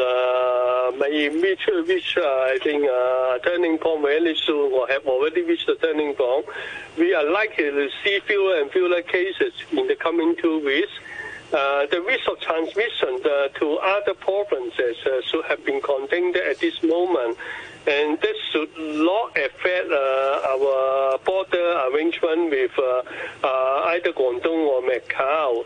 may 1.00 1.31
reach, 1.31 1.68
reach 1.88 2.16
I 2.16 2.59
think, 2.62 2.85
a 2.85 3.40
turning 3.42 3.79
point 3.79 4.02
very 4.02 4.37
soon 4.37 4.72
or 4.72 4.87
have 4.87 5.05
already 5.07 5.42
reached 5.42 5.66
the 5.66 5.74
turning 5.76 6.14
point. 6.14 6.46
We 6.96 7.12
are 7.12 7.29
likely 7.29 7.64
to 7.64 7.88
see 8.05 8.20
fewer 8.20 8.61
and 8.61 8.70
fewer 8.70 9.02
cases 9.02 9.52
in 9.72 9.88
the 9.88 9.96
coming 9.96 10.37
two 10.37 10.64
weeks. 10.64 10.92
Uh, 11.52 11.87
the 11.87 12.00
risk 12.02 12.28
of 12.28 12.40
transmission 12.40 13.20
uh, 13.24 13.48
to 13.59 13.78
other 13.78 14.14
provinces 14.14 14.96
uh, 15.06 15.20
should 15.22 15.44
have 15.44 15.64
been 15.64 15.80
contained 15.80 16.37
at 16.37 16.59
this 16.59 16.82
moment. 16.82 17.38
And 17.87 18.18
this 18.20 18.37
should 18.51 18.77
not 18.77 19.37
affect 19.37 19.90
uh, 19.92 20.53
our 20.53 21.18
border 21.18 21.88
arrangement 21.88 22.51
with 22.51 22.77
uh, 22.79 23.03
either 23.94 24.12
Guangdong 24.12 24.66
or 24.66 24.83
Macau. 24.83 25.64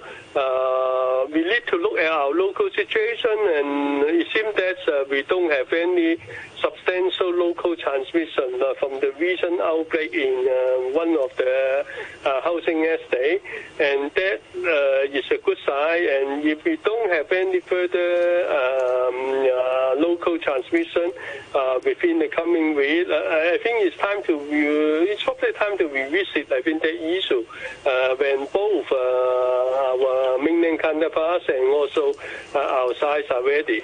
we 1.33 1.43
need 1.43 1.65
to 1.69 1.77
look 1.77 1.99
at 1.99 2.13
our 2.13 2.35
local 2.35 2.69
situation, 2.77 3.39
and 3.57 4.05
it 4.05 4.27
seems 4.35 4.55
that 4.57 5.07
we 5.11 5.23
don't 5.23 5.51
have 5.51 5.73
any 5.73 6.19
substantial 6.61 7.31
local 7.33 7.77
transmission 7.77 8.61
uh, 8.61 8.75
from 8.79 9.01
the 9.01 9.13
recent 9.19 9.61
outbreak 9.61 10.13
in 10.13 10.47
uh, 10.47 10.97
one 10.97 11.17
of 11.17 11.31
the 11.37 11.85
uh, 12.25 12.41
housing 12.43 12.85
estates, 12.85 13.45
and 13.79 14.11
that 14.15 14.41
uh, 14.57 15.19
is 15.19 15.25
a 15.31 15.39
good 15.45 15.59
sign. 15.67 16.03
And 16.05 16.45
if 16.45 16.65
we 16.65 16.77
don't 16.85 17.11
have 17.13 17.31
any 17.33 17.61
further 17.61 18.47
um, 18.49 19.17
uh, 19.49 19.95
local 19.97 20.39
transmission 20.39 21.13
uh, 21.55 21.79
within 22.11 22.29
the 22.29 22.35
coming 22.35 22.75
week, 22.75 23.07
uh, 23.09 23.15
I 23.15 23.59
think 23.63 23.87
it's 23.87 23.97
time 23.97 24.23
to 24.25 24.35
uh, 24.35 25.13
it's 25.13 25.23
probably 25.23 25.53
time 25.53 25.79
to 25.79 25.87
revisit 25.87 26.51
I 26.53 26.63
think 26.63 26.83
that 26.83 26.95
issue 26.95 27.45
uh, 27.87 28.17
when 28.17 28.47
both 28.53 28.91
our 28.93 30.39
mainland 30.43 30.81
counterparts 30.81 31.45
and 31.49 31.73
also 31.73 32.13
our 32.55 32.95
sides 32.95 33.27
are 33.31 33.45
ready. 33.45 33.83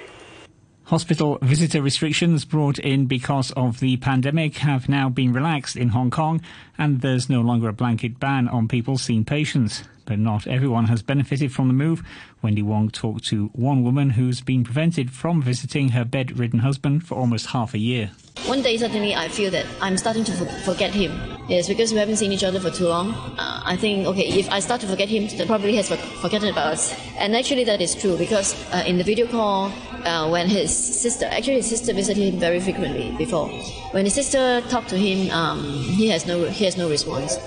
Hospital 0.85 1.37
visitor 1.41 1.81
restrictions 1.81 2.45
brought 2.45 2.79
in 2.79 3.07
because 3.07 3.51
of 3.51 3.81
the 3.81 3.97
pandemic 3.97 4.57
have 4.57 4.87
now 4.87 5.09
been 5.09 5.33
relaxed 5.33 5.75
in 5.75 5.89
Hong 5.89 6.09
Kong, 6.09 6.41
and 6.77 7.01
there's 7.01 7.29
no 7.29 7.41
longer 7.41 7.67
a 7.67 7.73
blanket 7.73 8.19
ban 8.19 8.47
on 8.47 8.69
people 8.69 8.97
seeing 8.97 9.25
patients. 9.25 9.83
But 10.05 10.19
not 10.19 10.47
everyone 10.47 10.85
has 10.85 11.01
benefited 11.01 11.51
from 11.51 11.67
the 11.67 11.73
move. 11.73 12.01
Wendy 12.41 12.61
Wong 12.61 12.89
talked 12.89 13.25
to 13.25 13.47
one 13.53 13.83
woman 13.83 14.11
who's 14.11 14.41
been 14.41 14.63
prevented 14.63 15.11
from 15.11 15.41
visiting 15.41 15.89
her 15.89 16.05
bedridden 16.05 16.59
husband 16.59 17.05
for 17.05 17.15
almost 17.15 17.47
half 17.47 17.73
a 17.73 17.77
year. 17.77 18.11
One 18.45 18.61
day, 18.61 18.77
suddenly, 18.77 19.15
I 19.15 19.27
feel 19.27 19.51
that 19.51 19.65
I'm 19.81 19.97
starting 19.97 20.23
to 20.25 20.31
forget 20.63 20.93
him. 20.93 21.11
Yes, 21.49 21.67
because 21.67 21.91
we 21.91 21.97
haven't 21.97 22.17
seen 22.17 22.31
each 22.31 22.43
other 22.43 22.59
for 22.59 22.69
too 22.69 22.87
long. 22.87 23.11
Uh, 23.11 23.61
I 23.65 23.75
think, 23.75 24.05
okay, 24.07 24.27
if 24.27 24.49
I 24.49 24.59
start 24.59 24.81
to 24.81 24.87
forget 24.87 25.09
him, 25.09 25.27
then 25.37 25.47
probably 25.47 25.71
he 25.71 25.77
has 25.77 25.89
forgotten 25.89 26.49
about 26.49 26.73
us. 26.73 26.95
And 27.17 27.35
actually, 27.35 27.63
that 27.65 27.81
is 27.81 27.95
true 27.95 28.17
because 28.17 28.53
uh, 28.71 28.83
in 28.85 28.97
the 28.97 29.03
video 29.03 29.27
call, 29.27 29.71
uh, 30.05 30.29
when 30.29 30.47
his 30.47 30.71
sister, 30.75 31.25
actually 31.25 31.55
his 31.55 31.67
sister 31.67 31.93
visited 31.93 32.33
him 32.33 32.39
very 32.39 32.59
frequently 32.59 33.11
before. 33.17 33.49
When 33.91 34.05
his 34.05 34.13
sister 34.13 34.61
talked 34.69 34.89
to 34.89 34.97
him, 34.97 35.31
um, 35.31 35.63
he 35.63 36.09
has 36.09 36.25
no 36.25 36.45
he 36.45 36.65
has 36.65 36.77
no 36.77 36.89
response. 36.89 37.37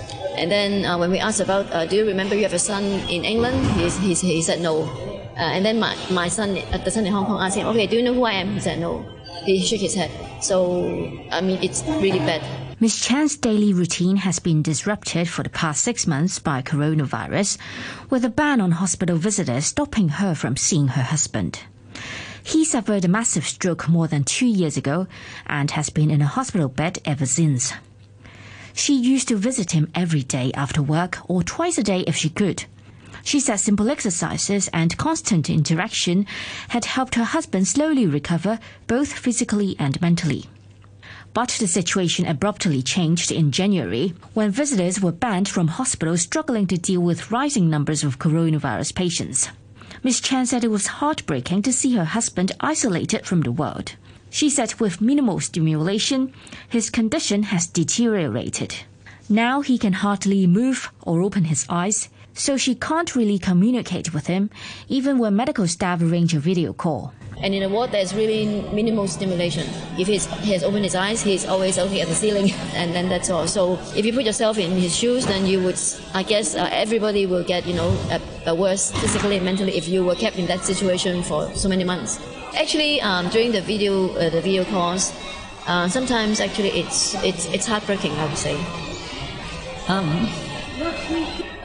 And 0.41 0.49
then 0.49 0.85
uh, 0.85 0.97
when 0.97 1.11
we 1.11 1.19
asked 1.19 1.39
about, 1.39 1.71
uh, 1.71 1.85
do 1.85 1.95
you 1.95 2.05
remember 2.07 2.33
you 2.33 2.41
have 2.41 2.53
a 2.53 2.59
son 2.59 2.83
in 3.07 3.23
England? 3.23 3.61
He's, 3.77 3.95
he 3.99 4.41
said 4.41 4.59
no. 4.59 4.89
Uh, 5.37 5.53
and 5.53 5.63
then 5.63 5.79
my, 5.79 5.95
my 6.09 6.29
son, 6.29 6.55
the 6.83 6.89
son 6.89 7.05
in 7.05 7.13
Hong 7.13 7.27
Kong, 7.27 7.39
asked 7.39 7.57
him, 7.57 7.67
okay, 7.67 7.85
do 7.85 7.97
you 7.97 8.01
know 8.01 8.13
who 8.15 8.23
I 8.23 8.33
am? 8.33 8.53
He 8.53 8.59
said 8.59 8.79
no. 8.79 9.05
He 9.45 9.61
shook 9.61 9.79
his 9.79 9.93
head. 9.93 10.09
So, 10.41 10.81
I 11.29 11.41
mean, 11.41 11.61
it's 11.61 11.83
really 11.85 12.17
bad. 12.17 12.41
Ms. 12.79 12.99
Chan's 12.99 13.37
daily 13.37 13.71
routine 13.71 14.17
has 14.17 14.39
been 14.39 14.63
disrupted 14.63 15.29
for 15.29 15.43
the 15.43 15.49
past 15.49 15.83
six 15.83 16.07
months 16.07 16.39
by 16.39 16.63
coronavirus, 16.63 17.59
with 18.09 18.25
a 18.25 18.29
ban 18.29 18.59
on 18.61 18.71
hospital 18.71 19.17
visitors 19.17 19.67
stopping 19.67 20.09
her 20.09 20.33
from 20.33 20.57
seeing 20.57 20.87
her 20.87 21.03
husband. 21.03 21.59
He 22.43 22.65
suffered 22.65 23.05
a 23.05 23.07
massive 23.07 23.45
stroke 23.45 23.87
more 23.87 24.07
than 24.07 24.23
two 24.23 24.47
years 24.47 24.75
ago 24.75 25.05
and 25.45 25.69
has 25.69 25.91
been 25.91 26.09
in 26.09 26.23
a 26.23 26.25
hospital 26.25 26.67
bed 26.67 26.97
ever 27.05 27.27
since. 27.27 27.73
She 28.73 28.95
used 28.95 29.27
to 29.27 29.35
visit 29.35 29.71
him 29.71 29.89
every 29.93 30.23
day 30.23 30.51
after 30.53 30.81
work 30.81 31.19
or 31.29 31.43
twice 31.43 31.77
a 31.77 31.83
day 31.83 32.01
if 32.01 32.15
she 32.15 32.29
could. 32.29 32.65
She 33.23 33.39
said 33.39 33.57
simple 33.57 33.89
exercises 33.89 34.69
and 34.73 34.97
constant 34.97 35.49
interaction 35.49 36.25
had 36.69 36.85
helped 36.85 37.15
her 37.15 37.23
husband 37.23 37.67
slowly 37.67 38.07
recover 38.07 38.59
both 38.87 39.13
physically 39.13 39.75
and 39.77 40.01
mentally. 40.01 40.45
But 41.33 41.49
the 41.59 41.67
situation 41.67 42.25
abruptly 42.25 42.81
changed 42.81 43.31
in 43.31 43.51
January 43.51 44.13
when 44.33 44.51
visitors 44.51 44.99
were 44.99 45.11
banned 45.11 45.47
from 45.47 45.69
hospitals 45.69 46.21
struggling 46.21 46.67
to 46.67 46.77
deal 46.77 47.01
with 47.01 47.31
rising 47.31 47.69
numbers 47.69 48.03
of 48.03 48.19
coronavirus 48.19 48.95
patients. 48.95 49.49
Ms. 50.03 50.19
Chan 50.19 50.47
said 50.47 50.63
it 50.63 50.71
was 50.71 50.87
heartbreaking 50.87 51.61
to 51.61 51.71
see 51.71 51.95
her 51.95 52.05
husband 52.05 52.51
isolated 52.59 53.25
from 53.25 53.41
the 53.41 53.51
world. 53.51 53.95
She 54.33 54.49
said 54.49 54.73
with 54.79 55.01
minimal 55.01 55.41
stimulation, 55.41 56.33
his 56.69 56.89
condition 56.89 57.43
has 57.43 57.67
deteriorated. 57.67 58.73
Now 59.27 59.59
he 59.59 59.77
can 59.77 59.91
hardly 59.91 60.47
move 60.47 60.89
or 61.03 61.21
open 61.21 61.43
his 61.43 61.65
eyes, 61.69 62.07
so 62.33 62.55
she 62.55 62.73
can't 62.73 63.13
really 63.13 63.37
communicate 63.37 64.13
with 64.13 64.27
him, 64.27 64.49
even 64.87 65.19
when 65.19 65.35
medical 65.35 65.67
staff 65.67 66.01
arrange 66.01 66.33
a 66.33 66.39
video 66.39 66.71
call. 66.71 67.13
And 67.43 67.53
in 67.53 67.63
a 67.63 67.69
ward, 67.69 67.91
there's 67.91 68.13
really 68.15 68.61
minimal 68.71 69.07
stimulation. 69.07 69.67
If 69.99 70.07
he's, 70.07 70.25
he 70.39 70.53
has 70.53 70.63
opened 70.63 70.85
his 70.85 70.95
eyes, 70.95 71.21
he's 71.21 71.45
always 71.45 71.77
looking 71.77 71.99
at 71.99 72.07
the 72.07 72.15
ceiling, 72.15 72.51
and 72.73 72.93
then 72.93 73.09
that's 73.09 73.29
all. 73.29 73.47
So 73.47 73.79
if 73.95 74.05
you 74.05 74.13
put 74.13 74.23
yourself 74.23 74.57
in 74.57 74.71
his 74.71 74.95
shoes, 74.95 75.25
then 75.25 75.45
you 75.45 75.61
would, 75.63 75.79
I 76.13 76.23
guess, 76.23 76.55
uh, 76.55 76.69
everybody 76.71 77.25
will 77.25 77.43
get, 77.43 77.67
you 77.67 77.73
know, 77.73 77.89
a, 78.09 78.21
a 78.45 78.55
worse 78.55 78.91
physically 78.91 79.37
and 79.37 79.45
mentally 79.45 79.77
if 79.77 79.87
you 79.87 80.03
were 80.03 80.15
kept 80.15 80.37
in 80.37 80.45
that 80.47 80.63
situation 80.63 81.23
for 81.23 81.53
so 81.53 81.69
many 81.69 81.83
months. 81.83 82.19
Actually, 82.55 83.01
um, 83.01 83.29
during 83.29 83.51
the 83.51 83.61
video, 83.61 84.09
uh, 84.15 84.29
the 84.29 84.41
video 84.41 84.63
calls, 84.65 85.13
uh, 85.67 85.87
sometimes 85.87 86.39
actually 86.39 86.69
it's 86.69 87.15
it's 87.23 87.45
it's 87.53 87.67
heartbreaking. 87.67 88.11
I 88.13 88.25
would 88.25 88.37
say. 88.37 88.55
Um, 89.87 90.29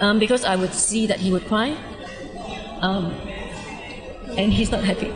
um, 0.00 0.18
because 0.18 0.44
I 0.44 0.56
would 0.56 0.72
see 0.72 1.06
that 1.06 1.20
he 1.20 1.30
would 1.32 1.46
cry, 1.46 1.76
um, 2.80 3.12
and 4.36 4.52
he's 4.52 4.70
not 4.70 4.84
happy. 4.84 5.12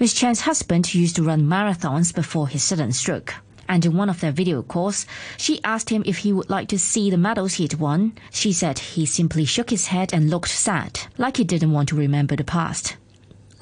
Ms. 0.00 0.12
Chan's 0.12 0.40
husband 0.40 0.92
used 0.92 1.16
to 1.16 1.22
run 1.22 1.42
marathons 1.42 2.14
before 2.14 2.48
his 2.48 2.62
sudden 2.64 2.92
stroke. 2.92 3.34
And 3.68 3.84
in 3.84 3.96
one 3.96 4.10
of 4.10 4.20
their 4.20 4.32
video 4.32 4.62
calls, 4.62 5.06
she 5.36 5.62
asked 5.64 5.90
him 5.90 6.02
if 6.06 6.18
he 6.18 6.32
would 6.32 6.50
like 6.50 6.68
to 6.68 6.78
see 6.78 7.10
the 7.10 7.16
medals 7.16 7.54
he'd 7.54 7.74
won. 7.74 8.12
She 8.30 8.52
said 8.52 8.78
he 8.78 9.06
simply 9.06 9.44
shook 9.44 9.70
his 9.70 9.86
head 9.86 10.12
and 10.12 10.30
looked 10.30 10.50
sad, 10.50 11.00
like 11.18 11.36
he 11.36 11.44
didn't 11.44 11.72
want 11.72 11.88
to 11.90 11.96
remember 11.96 12.36
the 12.36 12.44
past. 12.44 12.96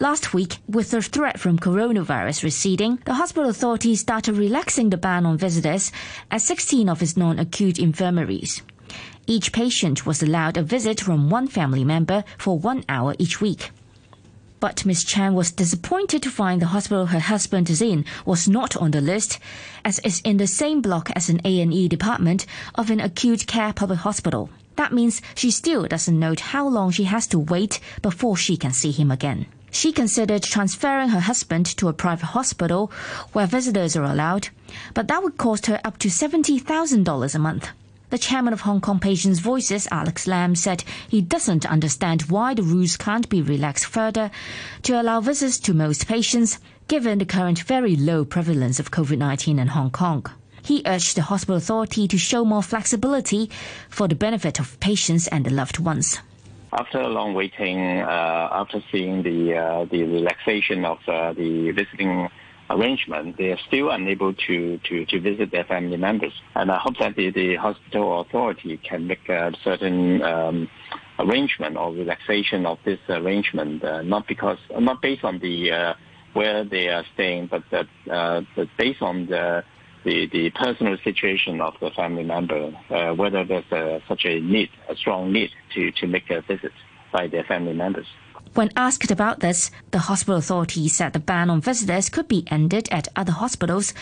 Last 0.00 0.34
week, 0.34 0.58
with 0.68 0.90
the 0.90 1.00
threat 1.00 1.38
from 1.38 1.58
coronavirus 1.58 2.42
receding, 2.42 2.98
the 3.04 3.14
hospital 3.14 3.48
authorities 3.48 4.00
started 4.00 4.36
relaxing 4.36 4.90
the 4.90 4.96
ban 4.96 5.24
on 5.24 5.38
visitors 5.38 5.92
at 6.30 6.42
16 6.42 6.88
of 6.88 7.02
its 7.02 7.16
non-acute 7.16 7.78
infirmaries. 7.78 8.62
Each 9.28 9.52
patient 9.52 10.04
was 10.04 10.20
allowed 10.20 10.56
a 10.56 10.62
visit 10.62 11.00
from 11.00 11.30
one 11.30 11.46
family 11.46 11.84
member 11.84 12.24
for 12.36 12.58
one 12.58 12.84
hour 12.88 13.14
each 13.18 13.40
week. 13.40 13.70
But 14.62 14.86
Ms. 14.86 15.02
Chan 15.02 15.34
was 15.34 15.50
disappointed 15.50 16.22
to 16.22 16.30
find 16.30 16.62
the 16.62 16.66
hospital 16.66 17.06
her 17.06 17.18
husband 17.18 17.68
is 17.68 17.82
in 17.82 18.04
was 18.24 18.48
not 18.48 18.76
on 18.76 18.92
the 18.92 19.00
list, 19.00 19.40
as 19.84 19.98
it's 20.04 20.20
in 20.20 20.36
the 20.36 20.46
same 20.46 20.80
block 20.80 21.10
as 21.16 21.28
an 21.28 21.40
A&E 21.44 21.88
department 21.88 22.46
of 22.76 22.88
an 22.88 23.00
acute 23.00 23.48
care 23.48 23.72
public 23.72 23.98
hospital. 23.98 24.50
That 24.76 24.92
means 24.92 25.20
she 25.34 25.50
still 25.50 25.88
doesn't 25.88 26.16
know 26.16 26.36
how 26.38 26.68
long 26.68 26.92
she 26.92 27.02
has 27.10 27.26
to 27.28 27.40
wait 27.40 27.80
before 28.02 28.36
she 28.36 28.56
can 28.56 28.72
see 28.72 28.92
him 28.92 29.10
again. 29.10 29.46
She 29.72 29.90
considered 29.90 30.44
transferring 30.44 31.08
her 31.08 31.18
husband 31.18 31.66
to 31.78 31.88
a 31.88 31.92
private 31.92 32.26
hospital 32.26 32.92
where 33.32 33.48
visitors 33.48 33.96
are 33.96 34.04
allowed, 34.04 34.50
but 34.94 35.08
that 35.08 35.24
would 35.24 35.38
cost 35.38 35.66
her 35.66 35.80
up 35.82 35.98
to 35.98 36.08
$70,000 36.08 37.34
a 37.34 37.38
month. 37.40 37.70
The 38.12 38.18
chairman 38.18 38.52
of 38.52 38.60
Hong 38.60 38.82
Kong 38.82 38.98
Patients 38.98 39.38
Voices, 39.38 39.88
Alex 39.90 40.26
Lam, 40.26 40.54
said 40.54 40.84
he 41.08 41.22
doesn't 41.22 41.64
understand 41.64 42.24
why 42.28 42.52
the 42.52 42.62
rules 42.62 42.98
can't 42.98 43.26
be 43.30 43.40
relaxed 43.40 43.86
further 43.86 44.30
to 44.82 45.00
allow 45.00 45.22
visits 45.22 45.58
to 45.60 45.72
most 45.72 46.06
patients, 46.06 46.58
given 46.88 47.16
the 47.16 47.24
current 47.24 47.60
very 47.60 47.96
low 47.96 48.26
prevalence 48.26 48.78
of 48.78 48.90
COVID 48.90 49.16
19 49.16 49.58
in 49.58 49.68
Hong 49.68 49.90
Kong. 49.90 50.26
He 50.62 50.82
urged 50.84 51.16
the 51.16 51.22
hospital 51.22 51.56
authority 51.56 52.06
to 52.06 52.18
show 52.18 52.44
more 52.44 52.62
flexibility 52.62 53.48
for 53.88 54.08
the 54.08 54.14
benefit 54.14 54.60
of 54.60 54.78
patients 54.78 55.26
and 55.28 55.46
their 55.46 55.54
loved 55.54 55.78
ones. 55.78 56.18
After 56.70 57.00
a 57.00 57.08
long 57.08 57.32
waiting, 57.32 58.02
uh, 58.02 58.48
after 58.52 58.82
seeing 58.92 59.22
the 59.22 59.56
uh, 59.56 59.84
the 59.86 60.02
relaxation 60.02 60.84
of 60.84 60.98
uh, 61.08 61.32
the 61.32 61.70
visiting 61.70 62.28
arrangement, 62.70 63.36
they 63.36 63.50
are 63.52 63.58
still 63.66 63.90
unable 63.90 64.32
to, 64.34 64.78
to, 64.78 65.04
to 65.06 65.20
visit 65.20 65.50
their 65.50 65.64
family 65.64 65.96
members. 65.96 66.32
And 66.54 66.70
I 66.70 66.78
hope 66.78 66.94
that 67.00 67.16
the, 67.16 67.30
the 67.30 67.56
hospital 67.56 68.20
authority 68.20 68.78
can 68.78 69.06
make 69.06 69.28
a 69.28 69.52
certain 69.62 70.22
um, 70.22 70.68
arrangement 71.18 71.76
or 71.76 71.92
relaxation 71.92 72.66
of 72.66 72.78
this 72.84 72.98
arrangement, 73.08 73.84
uh, 73.84 74.02
not 74.02 74.26
because 74.26 74.58
not 74.70 75.02
based 75.02 75.24
on 75.24 75.38
the 75.38 75.72
uh, 75.72 75.94
where 76.32 76.64
they 76.64 76.88
are 76.88 77.04
staying, 77.14 77.48
but 77.48 77.62
that 77.70 77.86
uh, 78.10 78.40
but 78.56 78.68
based 78.78 79.02
on 79.02 79.26
the 79.26 79.62
the, 80.04 80.28
the 80.32 80.50
personal 80.50 80.96
situation 81.04 81.60
of 81.60 81.74
the 81.80 81.90
family 81.90 82.24
member, 82.24 82.72
uh, 82.90 83.14
whether 83.14 83.44
there's 83.44 83.70
a, 83.70 84.00
such 84.08 84.24
a 84.24 84.40
need, 84.40 84.68
a 84.88 84.96
strong 84.96 85.32
need 85.32 85.50
to, 85.74 85.92
to 85.92 86.08
make 86.08 86.28
a 86.30 86.40
visit 86.42 86.72
by 87.12 87.28
their 87.28 87.44
family 87.44 87.72
members. 87.72 88.06
When 88.54 88.70
asked 88.76 89.10
about 89.10 89.40
this, 89.40 89.70
the 89.92 89.98
hospital 89.98 90.36
authority 90.36 90.86
said 90.88 91.14
the 91.14 91.20
ban 91.20 91.48
on 91.48 91.62
visitors 91.62 92.10
could 92.10 92.28
be 92.28 92.44
ended 92.48 92.86
at 92.90 93.08
other 93.16 93.32
hospitals 93.32 93.94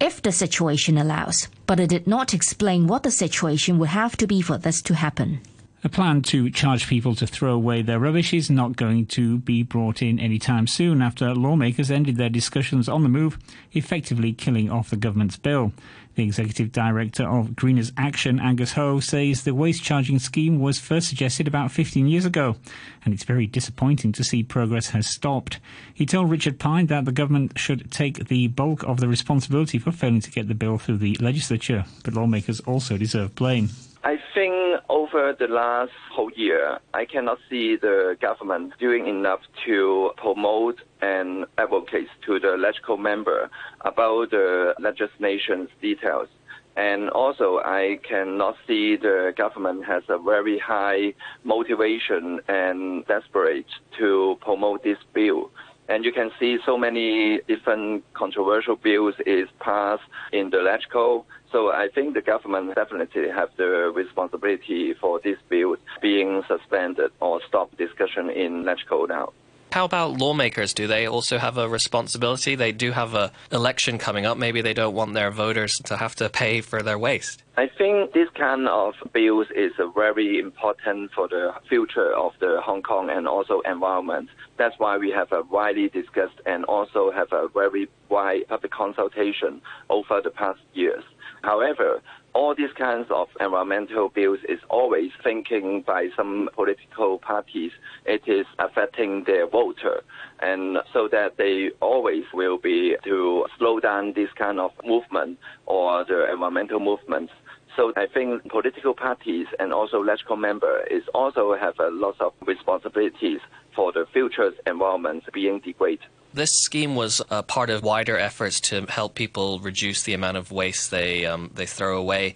if 0.00 0.22
the 0.22 0.32
situation 0.32 0.96
allows, 0.96 1.48
but 1.66 1.78
it 1.78 1.90
did 1.90 2.06
not 2.06 2.32
explain 2.32 2.86
what 2.86 3.02
the 3.02 3.10
situation 3.10 3.78
would 3.78 3.90
have 3.90 4.16
to 4.16 4.26
be 4.26 4.40
for 4.40 4.56
this 4.56 4.80
to 4.82 4.94
happen. 4.94 5.40
A 5.84 5.88
plan 5.88 6.22
to 6.22 6.50
charge 6.50 6.88
people 6.88 7.14
to 7.16 7.26
throw 7.26 7.52
away 7.52 7.82
their 7.82 8.00
rubbish 8.00 8.32
is 8.32 8.50
not 8.50 8.76
going 8.76 9.06
to 9.06 9.38
be 9.38 9.62
brought 9.62 10.02
in 10.02 10.18
anytime 10.18 10.66
soon 10.66 11.02
after 11.02 11.34
lawmakers 11.34 11.90
ended 11.90 12.16
their 12.16 12.30
discussions 12.30 12.88
on 12.88 13.02
the 13.02 13.08
move, 13.08 13.38
effectively 13.72 14.32
killing 14.32 14.70
off 14.70 14.90
the 14.90 14.96
government's 14.96 15.36
bill. 15.36 15.72
The 16.18 16.24
executive 16.24 16.72
director 16.72 17.22
of 17.22 17.54
Greeners 17.54 17.92
Action, 17.96 18.40
Angus 18.40 18.72
Ho, 18.72 18.98
says 18.98 19.44
the 19.44 19.54
waste 19.54 19.84
charging 19.84 20.18
scheme 20.18 20.58
was 20.58 20.80
first 20.80 21.08
suggested 21.08 21.46
about 21.46 21.70
15 21.70 22.08
years 22.08 22.24
ago, 22.24 22.56
and 23.04 23.14
it's 23.14 23.22
very 23.22 23.46
disappointing 23.46 24.10
to 24.10 24.24
see 24.24 24.42
progress 24.42 24.88
has 24.88 25.06
stopped. 25.06 25.60
He 25.94 26.06
told 26.06 26.28
Richard 26.28 26.58
Pine 26.58 26.86
that 26.86 27.04
the 27.04 27.12
government 27.12 27.56
should 27.56 27.92
take 27.92 28.26
the 28.26 28.48
bulk 28.48 28.82
of 28.82 28.98
the 28.98 29.06
responsibility 29.06 29.78
for 29.78 29.92
failing 29.92 30.20
to 30.22 30.30
get 30.32 30.48
the 30.48 30.56
bill 30.56 30.76
through 30.76 30.96
the 30.96 31.16
legislature, 31.20 31.84
but 32.02 32.14
lawmakers 32.14 32.58
also 32.62 32.96
deserve 32.96 33.36
blame. 33.36 33.68
I 34.04 34.16
think 34.32 34.80
over 34.88 35.34
the 35.38 35.48
last 35.48 35.90
whole 36.12 36.30
year, 36.36 36.78
I 36.94 37.04
cannot 37.04 37.38
see 37.50 37.76
the 37.76 38.16
government 38.20 38.74
doing 38.78 39.08
enough 39.08 39.40
to 39.66 40.12
promote 40.16 40.80
and 41.02 41.46
advocate 41.58 42.08
to 42.26 42.38
the 42.38 42.54
electrical 42.54 42.96
member 42.96 43.50
about 43.80 44.30
the 44.30 44.74
legislation's 44.78 45.68
details. 45.82 46.28
And 46.76 47.10
also, 47.10 47.58
I 47.64 47.98
cannot 48.08 48.54
see 48.68 48.94
the 48.94 49.34
government 49.36 49.84
has 49.84 50.04
a 50.08 50.16
very 50.16 50.60
high 50.60 51.14
motivation 51.42 52.38
and 52.46 53.04
desperate 53.06 53.66
to 53.98 54.38
promote 54.40 54.84
this 54.84 54.98
bill. 55.12 55.50
And 55.88 56.04
you 56.04 56.12
can 56.12 56.30
see 56.38 56.58
so 56.66 56.76
many 56.76 57.40
different 57.48 58.04
controversial 58.12 58.76
bills 58.76 59.14
is 59.26 59.48
passed 59.58 60.02
in 60.32 60.50
the 60.50 60.60
electrical. 60.60 61.26
So 61.50 61.70
I 61.72 61.88
think 61.94 62.12
the 62.14 62.20
government 62.20 62.74
definitely 62.74 63.28
have 63.34 63.48
the 63.56 63.90
responsibility 63.94 64.92
for 65.00 65.18
this 65.24 65.38
bill 65.48 65.76
being 66.02 66.42
suspended 66.46 67.10
or 67.20 67.40
stop 67.48 67.74
discussion 67.78 68.28
in 68.28 68.60
electrical 68.62 69.06
now. 69.06 69.32
How 69.70 69.84
about 69.84 70.18
lawmakers? 70.18 70.72
Do 70.72 70.86
they 70.86 71.06
also 71.06 71.36
have 71.36 71.58
a 71.58 71.68
responsibility? 71.68 72.54
They 72.54 72.72
do 72.72 72.90
have 72.90 73.14
a 73.14 73.32
election 73.52 73.98
coming 73.98 74.24
up. 74.24 74.38
Maybe 74.38 74.62
they 74.62 74.72
don't 74.72 74.94
want 74.94 75.12
their 75.12 75.30
voters 75.30 75.74
to 75.84 75.96
have 75.98 76.14
to 76.16 76.30
pay 76.30 76.62
for 76.62 76.82
their 76.82 76.98
waste. 76.98 77.42
I 77.58 77.68
think 77.76 78.12
this 78.12 78.28
kind 78.34 78.66
of 78.66 78.94
bills 79.12 79.48
is 79.54 79.72
very 79.94 80.38
important 80.38 81.12
for 81.12 81.28
the 81.28 81.52
future 81.68 82.14
of 82.14 82.32
the 82.40 82.60
Hong 82.62 82.82
Kong 82.82 83.10
and 83.10 83.28
also 83.28 83.60
environment. 83.60 84.30
That's 84.56 84.78
why 84.78 84.96
we 84.96 85.10
have 85.10 85.32
a 85.32 85.42
widely 85.42 85.88
discussed 85.88 86.40
and 86.46 86.64
also 86.64 87.10
have 87.10 87.30
a 87.32 87.48
very 87.48 87.88
wide 88.08 88.48
public 88.48 88.72
consultation 88.72 89.60
over 89.90 90.22
the 90.22 90.30
past 90.30 90.60
years. 90.72 91.04
However, 91.42 92.00
all 92.34 92.54
these 92.54 92.72
kinds 92.76 93.08
of 93.10 93.28
environmental 93.40 94.08
bills 94.08 94.38
is 94.48 94.60
always 94.68 95.10
thinking 95.22 95.82
by 95.86 96.08
some 96.16 96.48
political 96.54 97.18
parties. 97.18 97.72
It 98.04 98.22
is 98.26 98.46
affecting 98.58 99.24
their 99.24 99.46
voter. 99.48 100.02
And 100.40 100.78
so 100.92 101.08
that 101.10 101.36
they 101.36 101.70
always 101.80 102.24
will 102.32 102.58
be 102.58 102.96
to 103.04 103.46
slow 103.58 103.80
down 103.80 104.12
this 104.14 104.30
kind 104.36 104.60
of 104.60 104.72
movement 104.84 105.38
or 105.66 106.04
the 106.04 106.30
environmental 106.30 106.80
movements 106.80 107.32
so 107.78 107.92
I 107.96 108.06
think 108.12 108.50
political 108.50 108.92
parties 108.92 109.46
and 109.60 109.72
also 109.72 110.02
electoral 110.02 110.36
members 110.36 110.88
is 110.90 111.04
also 111.14 111.54
have 111.54 111.78
a 111.78 111.90
lot 111.90 112.20
of 112.20 112.32
responsibilities 112.44 113.38
for 113.74 113.92
the 113.92 114.04
future 114.12 114.50
environment 114.66 115.22
being 115.32 115.60
degraded. 115.60 116.04
This 116.34 116.50
scheme 116.52 116.96
was 116.96 117.22
a 117.30 117.44
part 117.44 117.70
of 117.70 117.84
wider 117.84 118.18
efforts 118.18 118.60
to 118.62 118.84
help 118.86 119.14
people 119.14 119.60
reduce 119.60 120.02
the 120.02 120.12
amount 120.12 120.36
of 120.36 120.50
waste 120.50 120.90
they 120.90 121.24
um, 121.24 121.52
they 121.54 121.66
throw 121.66 121.96
away. 121.96 122.34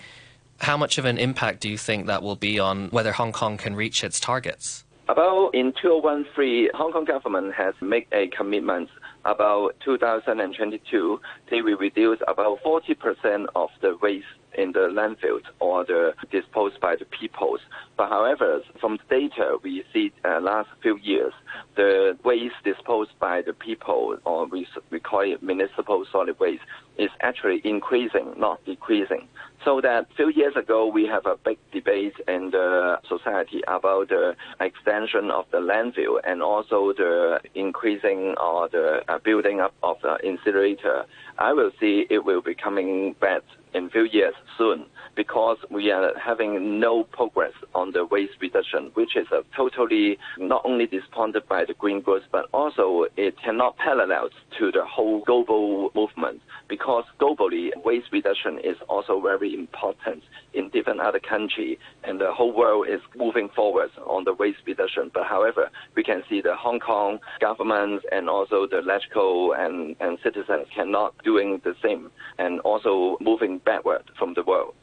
How 0.61 0.77
much 0.77 0.97
of 0.97 1.05
an 1.07 1.19
impact 1.19 1.61
do 1.61 1.69
you 1.69 1.77
think 1.77 2.07
that 2.07 2.23
will 2.23 2.37
be 2.37 2.61
on 2.61 2.89
whether 2.91 3.11
Hong 3.11 3.33
Kong 3.33 3.57
can 3.59 3.75
reach 3.75 4.05
its 4.05 4.21
targets? 4.21 4.85
About 5.09 5.51
in 5.53 5.75
2013, 5.83 6.69
Hong 6.75 6.93
Kong 6.93 7.05
government 7.05 7.53
has 7.55 7.75
made 7.81 8.07
a 8.13 8.29
commitment 8.29 8.89
about 9.25 9.75
2022, 9.85 11.21
they 11.51 11.63
will 11.63 11.77
reduce 11.77 12.19
about 12.29 12.59
40% 12.65 13.47
of 13.55 13.71
the 13.81 13.97
waste 14.01 14.27
in 14.55 14.73
the 14.73 14.89
landfills 14.91 15.43
or 15.61 15.85
the 15.85 16.15
disposed 16.31 16.81
by 16.81 16.97
the 16.97 17.05
peoples. 17.05 17.61
But 17.97 18.09
however, 18.09 18.61
from 18.81 18.99
the 18.99 19.21
data 19.21 19.59
we 19.63 19.85
see 19.93 20.13
uh, 20.25 20.41
last 20.41 20.69
few 20.83 20.99
years, 20.99 21.33
the 21.77 22.17
waste 22.25 22.55
disposed 22.65 23.13
by 23.19 23.43
the 23.43 23.53
people, 23.53 24.17
or 24.25 24.47
we, 24.47 24.67
we 24.91 25.01
call 25.01 25.21
it 25.21 25.43
municipal 25.43 26.05
solid 26.11 26.39
waste, 26.39 26.63
is 26.99 27.11
actually 27.21 27.63
increasing, 27.65 28.35
not 28.37 28.65
decreasing. 28.65 29.29
So 29.65 29.81
that 29.81 30.09
few 30.17 30.31
years 30.31 30.55
ago, 30.57 30.87
we 30.87 31.07
have 31.07 31.25
a 31.27 31.37
big 31.37 31.59
debate 31.73 32.15
in 32.27 32.51
the 32.51 32.99
society 33.09 33.63
about 33.69 34.09
the 34.09 34.35
extension 34.61 35.31
of 35.31 35.47
the 35.53 35.59
landfill 35.59 36.19
and 36.25 36.43
also 36.43 36.93
the 36.93 37.41
increasing 37.55 38.35
or 38.41 38.69
the 38.69 39.03
uh, 39.09 39.19
building 39.19 39.61
up 39.61 39.73
of 39.83 39.99
the 40.03 40.17
incinerator. 40.27 41.05
I 41.39 41.53
will 41.53 41.71
see 41.79 42.07
it 42.11 42.25
will 42.25 42.43
be 42.43 42.55
coming 42.55 43.15
back 43.21 43.43
in 43.75 43.91
few 43.91 44.05
years 44.05 44.35
soon 44.59 44.87
because 45.15 45.59
we 45.71 45.91
are 45.91 46.13
having 46.19 46.81
no 46.81 47.05
progress 47.05 47.53
on 47.75 47.93
the 47.93 48.05
waste 48.07 48.35
reduction, 48.41 48.91
which 48.95 49.17
is 49.17 49.27
totally 49.57 50.19
not 50.39 50.63
only 50.65 50.87
disappointed 50.87 51.47
by 51.49 51.65
the 51.65 51.75
green 51.75 52.01
growth, 52.01 52.23
but 52.31 52.47
also 52.53 53.07
it 53.17 53.35
cannot 53.43 53.77
parallel 53.77 54.29
to 54.59 54.71
the 54.73 54.85
whole 54.85 55.21
global 55.25 55.91
movement 55.95 56.41
because 56.73 57.05
globally 57.21 57.69
waste 57.85 58.07
reduction 58.13 58.59
is 58.59 58.79
also 58.89 59.21
very 59.21 59.53
important 59.53 60.23
in 60.55 60.71
different 60.71 61.01
other 61.01 61.21
countries 61.21 61.77
and 62.03 62.19
the 62.19 62.33
whole 62.33 62.51
world 62.51 62.89
is 62.89 63.03
moving 63.15 63.51
forward 63.51 63.91
on 64.07 64.25
the 64.25 64.33
waste 64.33 64.61
reduction. 64.67 65.11
But 65.13 65.27
however, 65.27 65.69
we 65.95 66.03
can 66.03 66.23
see 66.31 66.41
the 66.41 66.57
Hong 66.57 66.81
Kong 66.81 67.19
government 67.43 68.01
and 68.11 68.31
also 68.31 68.67
the 68.67 68.79
electrical 68.79 69.53
and, 69.53 69.97
and 70.01 70.17
citizens 70.23 70.67
cannot 70.75 71.13
doing 71.23 71.61
the 71.63 71.75
same 71.83 72.11
and 72.39 72.59
also 72.61 73.19
moving 73.21 73.59
backward 73.59 74.05
from 74.19 74.33
the 74.33 74.43
world. 74.43 74.75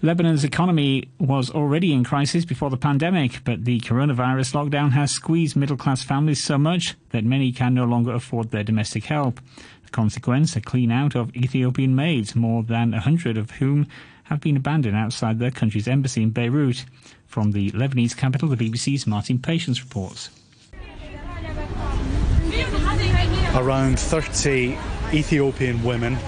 Lebanon's 0.00 0.44
economy 0.44 1.08
was 1.18 1.50
already 1.50 1.92
in 1.92 2.02
crisis 2.04 2.44
before 2.44 2.70
the 2.70 2.76
pandemic, 2.76 3.42
but 3.44 3.64
the 3.64 3.78
coronavirus 3.80 4.52
lockdown 4.52 4.92
has 4.92 5.10
squeezed 5.10 5.56
middle 5.56 5.76
class 5.76 6.02
families 6.02 6.42
so 6.42 6.56
much 6.56 6.94
that 7.10 7.24
many 7.24 7.52
can 7.52 7.74
no 7.74 7.84
longer 7.84 8.12
afford 8.12 8.50
their 8.50 8.64
domestic 8.64 9.04
help. 9.04 9.40
Consequence, 9.92 10.56
a 10.56 10.60
clean 10.60 10.90
out 10.90 11.14
of 11.14 11.34
Ethiopian 11.36 11.94
maids, 11.94 12.34
more 12.34 12.62
than 12.62 12.94
a 12.94 13.00
hundred 13.00 13.36
of 13.36 13.52
whom 13.52 13.86
have 14.24 14.40
been 14.40 14.56
abandoned 14.56 14.96
outside 14.96 15.38
their 15.38 15.50
country's 15.50 15.86
embassy 15.86 16.22
in 16.22 16.30
Beirut. 16.30 16.84
From 17.26 17.52
the 17.52 17.70
Lebanese 17.70 18.16
capital, 18.16 18.48
the 18.48 18.56
BBC's 18.56 19.06
Martin 19.06 19.38
Patience 19.38 19.82
reports. 19.82 20.30
Around 23.54 23.98
30 23.98 24.78
Ethiopian 25.12 25.82
women 25.82 26.18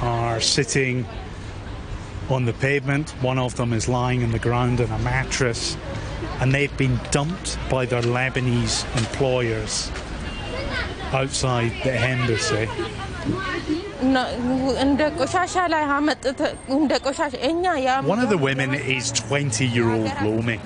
are 0.00 0.40
sitting 0.40 1.06
on 2.30 2.44
the 2.44 2.52
pavement. 2.54 3.10
One 3.22 3.38
of 3.38 3.56
them 3.56 3.72
is 3.72 3.88
lying 3.88 4.22
on 4.22 4.32
the 4.32 4.38
ground 4.38 4.80
in 4.80 4.90
a 4.90 4.98
mattress, 4.98 5.76
and 6.40 6.52
they've 6.52 6.76
been 6.76 6.98
dumped 7.10 7.58
by 7.70 7.86
their 7.86 8.02
Lebanese 8.02 8.84
employers 8.96 9.90
outside 11.12 11.72
the 11.84 11.92
embassy. 11.92 12.66
One 18.06 18.20
of 18.20 18.28
the 18.28 18.38
women 18.38 18.74
is 18.74 19.12
20 19.12 19.66
year 19.66 19.90
old 19.90 20.12
Lomi. 20.22 20.60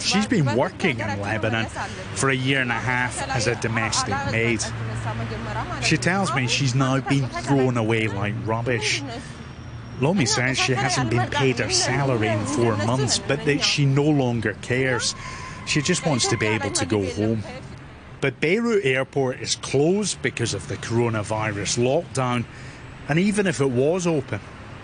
She's 0.00 0.26
been 0.26 0.54
working 0.56 1.00
in 1.00 1.20
Lebanon 1.20 1.66
for 2.14 2.30
a 2.30 2.34
year 2.34 2.60
and 2.60 2.70
a 2.70 2.74
half 2.74 3.26
as 3.30 3.46
a 3.46 3.54
domestic 3.56 4.14
maid. 4.30 4.62
She 5.82 5.96
tells 5.96 6.34
me 6.34 6.46
she's 6.46 6.74
now 6.74 7.00
been 7.00 7.26
thrown 7.28 7.76
away 7.76 8.08
like 8.08 8.34
rubbish. 8.44 9.02
Lomi 10.00 10.26
says 10.26 10.58
she 10.58 10.74
hasn't 10.74 11.10
been 11.10 11.30
paid 11.30 11.58
her 11.58 11.70
salary 11.70 12.28
in 12.28 12.44
four 12.44 12.76
months, 12.78 13.18
but 13.18 13.44
that 13.44 13.62
she 13.62 13.86
no 13.86 14.04
longer 14.04 14.54
cares. 14.60 15.14
She 15.66 15.80
just 15.80 16.04
wants 16.04 16.26
to 16.28 16.36
be 16.36 16.46
able 16.46 16.70
to 16.72 16.84
go 16.84 17.02
home. 17.12 17.42
But 18.24 18.40
Beirut 18.40 18.86
Airport 18.86 19.42
is 19.42 19.56
closed 19.56 20.22
because 20.22 20.54
of 20.54 20.66
the 20.66 20.78
coronavirus 20.78 21.76
lockdown, 21.76 22.46
and 23.06 23.18
even 23.18 23.46
if 23.46 23.60
it 23.60 23.68
was 23.68 24.06
open, 24.06 24.40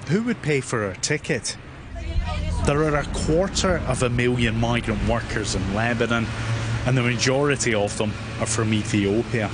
who 0.08 0.24
would 0.24 0.42
pay 0.42 0.60
for 0.60 0.80
her 0.80 0.94
ticket? 1.00 1.56
There 2.66 2.82
are 2.82 2.96
a 2.96 3.06
quarter 3.14 3.78
of 3.88 4.02
a 4.02 4.10
million 4.10 4.60
migrant 4.60 5.08
workers 5.08 5.54
in 5.54 5.74
Lebanon, 5.74 6.26
and 6.84 6.94
the 6.94 7.02
majority 7.02 7.72
of 7.72 7.96
them 7.96 8.12
are 8.40 8.46
from 8.46 8.74
Ethiopia. 8.74 9.48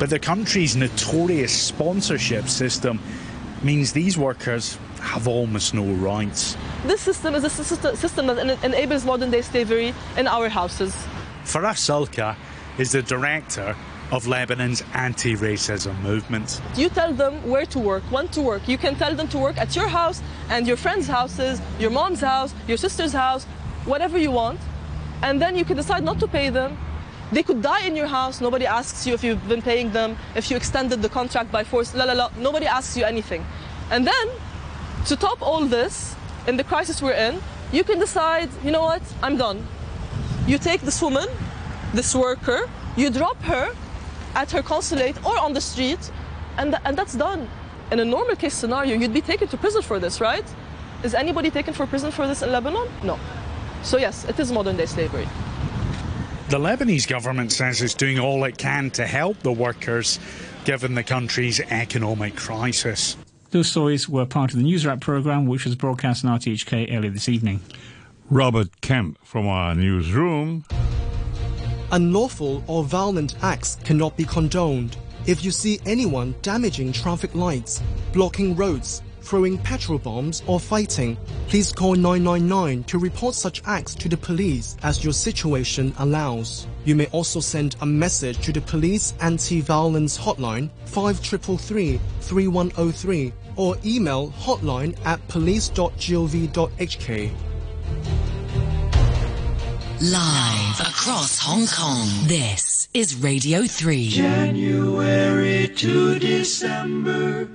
But 0.00 0.10
the 0.10 0.18
country's 0.18 0.74
notorious 0.74 1.52
sponsorship 1.56 2.48
system 2.48 2.98
means 3.62 3.92
these 3.92 4.18
workers 4.18 4.78
have 5.00 5.28
almost 5.28 5.74
no 5.74 5.84
rights. 5.84 6.56
This 6.84 7.02
system 7.02 7.36
is 7.36 7.44
a 7.44 7.50
system 7.50 8.26
that 8.26 8.64
enables 8.64 9.04
modern 9.04 9.30
day 9.30 9.42
slavery 9.42 9.94
in 10.16 10.26
our 10.26 10.48
houses. 10.48 10.92
Farah 11.44 11.76
Salka 11.76 12.34
is 12.78 12.92
the 12.92 13.02
director 13.02 13.76
of 14.12 14.26
Lebanon's 14.26 14.82
anti 14.94 15.34
racism 15.36 15.98
movement. 16.02 16.60
You 16.76 16.88
tell 16.88 17.12
them 17.12 17.48
where 17.48 17.66
to 17.66 17.78
work, 17.78 18.02
when 18.10 18.28
to 18.28 18.40
work. 18.40 18.66
You 18.68 18.78
can 18.78 18.96
tell 18.96 19.14
them 19.14 19.28
to 19.28 19.38
work 19.38 19.56
at 19.58 19.76
your 19.76 19.88
house 19.88 20.22
and 20.48 20.66
your 20.66 20.76
friends' 20.76 21.06
houses, 21.06 21.60
your 21.78 21.90
mom's 21.90 22.20
house, 22.20 22.54
your 22.66 22.76
sister's 22.76 23.12
house, 23.12 23.44
whatever 23.84 24.18
you 24.18 24.30
want. 24.30 24.60
And 25.22 25.40
then 25.40 25.56
you 25.56 25.64
can 25.64 25.76
decide 25.76 26.02
not 26.02 26.18
to 26.20 26.26
pay 26.26 26.50
them. 26.50 26.76
They 27.30 27.44
could 27.44 27.62
die 27.62 27.86
in 27.86 27.94
your 27.94 28.08
house. 28.08 28.40
Nobody 28.40 28.66
asks 28.66 29.06
you 29.06 29.14
if 29.14 29.22
you've 29.22 29.46
been 29.48 29.62
paying 29.62 29.92
them, 29.92 30.16
if 30.34 30.50
you 30.50 30.56
extended 30.56 31.02
the 31.02 31.08
contract 31.08 31.52
by 31.52 31.62
force, 31.62 31.94
la 31.94 32.04
la 32.04 32.14
la. 32.14 32.30
Nobody 32.38 32.66
asks 32.66 32.96
you 32.96 33.04
anything. 33.04 33.46
And 33.90 34.04
then, 34.06 34.28
to 35.06 35.16
top 35.16 35.40
all 35.40 35.64
this, 35.64 36.16
in 36.48 36.56
the 36.56 36.64
crisis 36.64 37.00
we're 37.00 37.12
in, 37.12 37.40
you 37.70 37.84
can 37.84 38.00
decide, 38.00 38.48
you 38.64 38.72
know 38.72 38.82
what, 38.82 39.02
I'm 39.22 39.36
done. 39.36 39.64
You 40.48 40.58
take 40.58 40.80
this 40.80 41.00
woman, 41.00 41.28
this 41.94 42.14
worker, 42.14 42.68
you 42.96 43.10
drop 43.10 43.40
her 43.42 43.74
at 44.34 44.50
her 44.50 44.62
consulate 44.62 45.16
or 45.24 45.38
on 45.38 45.52
the 45.52 45.60
street, 45.60 46.10
and, 46.56 46.72
th- 46.72 46.82
and 46.84 46.96
that's 46.96 47.14
done. 47.14 47.48
In 47.90 48.00
a 48.00 48.04
normal 48.04 48.36
case 48.36 48.54
scenario, 48.54 48.96
you'd 48.96 49.12
be 49.12 49.20
taken 49.20 49.48
to 49.48 49.56
prison 49.56 49.82
for 49.82 49.98
this, 49.98 50.20
right? 50.20 50.44
Is 51.02 51.14
anybody 51.14 51.50
taken 51.50 51.74
for 51.74 51.86
prison 51.86 52.10
for 52.10 52.26
this 52.26 52.42
in 52.42 52.52
Lebanon? 52.52 52.88
No. 53.02 53.18
So, 53.82 53.96
yes, 53.96 54.24
it 54.26 54.38
is 54.38 54.52
modern 54.52 54.76
day 54.76 54.86
slavery. 54.86 55.26
The 56.50 56.58
Lebanese 56.58 57.08
government 57.08 57.52
says 57.52 57.80
it's 57.80 57.94
doing 57.94 58.18
all 58.18 58.44
it 58.44 58.58
can 58.58 58.90
to 58.92 59.06
help 59.06 59.38
the 59.40 59.52
workers 59.52 60.18
given 60.64 60.94
the 60.94 61.02
country's 61.02 61.60
economic 61.60 62.36
crisis. 62.36 63.16
Those 63.50 63.68
stories 63.68 64.08
were 64.08 64.26
part 64.26 64.52
of 64.52 64.58
the 64.58 64.62
News 64.62 64.84
Wrap 64.86 65.00
programme, 65.00 65.46
which 65.46 65.64
was 65.64 65.74
broadcast 65.74 66.24
on 66.24 66.38
RTHK 66.38 66.94
earlier 66.94 67.10
this 67.10 67.28
evening. 67.28 67.60
Robert 68.28 68.80
Kemp 68.80 69.18
from 69.24 69.48
our 69.48 69.74
newsroom. 69.74 70.64
Unlawful 71.92 72.62
or 72.68 72.84
violent 72.84 73.34
acts 73.42 73.76
cannot 73.82 74.16
be 74.16 74.24
condoned. 74.24 74.96
If 75.26 75.44
you 75.44 75.50
see 75.50 75.80
anyone 75.84 76.36
damaging 76.40 76.92
traffic 76.92 77.34
lights, 77.34 77.82
blocking 78.12 78.54
roads, 78.54 79.02
throwing 79.22 79.58
petrol 79.58 79.98
bombs, 79.98 80.42
or 80.46 80.60
fighting, 80.60 81.18
please 81.48 81.72
call 81.72 81.96
999 81.96 82.84
to 82.84 82.98
report 82.98 83.34
such 83.34 83.60
acts 83.66 83.94
to 83.96 84.08
the 84.08 84.16
police 84.16 84.76
as 84.82 85.02
your 85.02 85.12
situation 85.12 85.92
allows. 85.98 86.68
You 86.84 86.94
may 86.94 87.06
also 87.06 87.40
send 87.40 87.74
a 87.80 87.86
message 87.86 88.38
to 88.44 88.52
the 88.52 88.60
police 88.60 89.14
anti-violence 89.20 90.16
hotline 90.16 90.70
5333 90.86 92.00
3103 92.20 93.32
or 93.56 93.76
email 93.84 94.30
hotline 94.30 94.96
at 95.04 95.26
police.gov.hk. 95.28 95.90
Live 100.02 100.80
across 100.80 101.38
Hong 101.38 101.66
Kong, 101.66 102.08
this 102.26 102.88
is 102.94 103.16
Radio 103.16 103.64
3. 103.64 104.08
January 104.08 105.68
to 105.68 106.18
December 106.18 107.48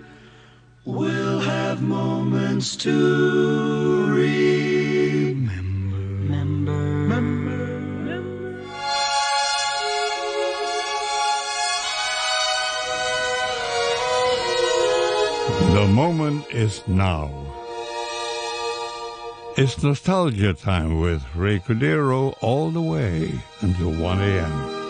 We'll 0.86 1.40
have 1.40 1.82
moments 1.82 2.76
to 2.76 4.06
remember. 4.14 4.76
The 15.74 15.88
moment 15.88 16.46
is 16.52 16.88
now. 16.88 17.45
It's 19.58 19.82
nostalgia 19.82 20.54
time 20.54 21.00
with 21.00 21.24
Ray 21.34 21.60
Cordeiro 21.60 22.36
all 22.42 22.72
the 22.72 22.82
way 22.82 23.32
until 23.62 23.90
1 23.90 24.20
a.m. 24.20 24.85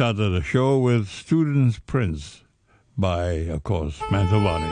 started 0.00 0.30
the 0.30 0.42
show 0.42 0.78
with 0.78 1.06
Student's 1.10 1.78
Prince 1.78 2.40
by, 2.96 3.32
of 3.52 3.62
course, 3.64 3.98
Mantovani. 4.08 4.64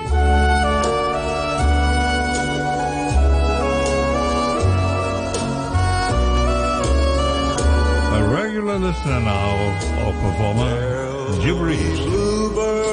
A 8.14 8.34
regular 8.34 8.78
listener 8.78 9.20
now, 9.20 10.06
or 10.06 10.12
performer, 10.14 11.42
Jibril. 11.42 12.87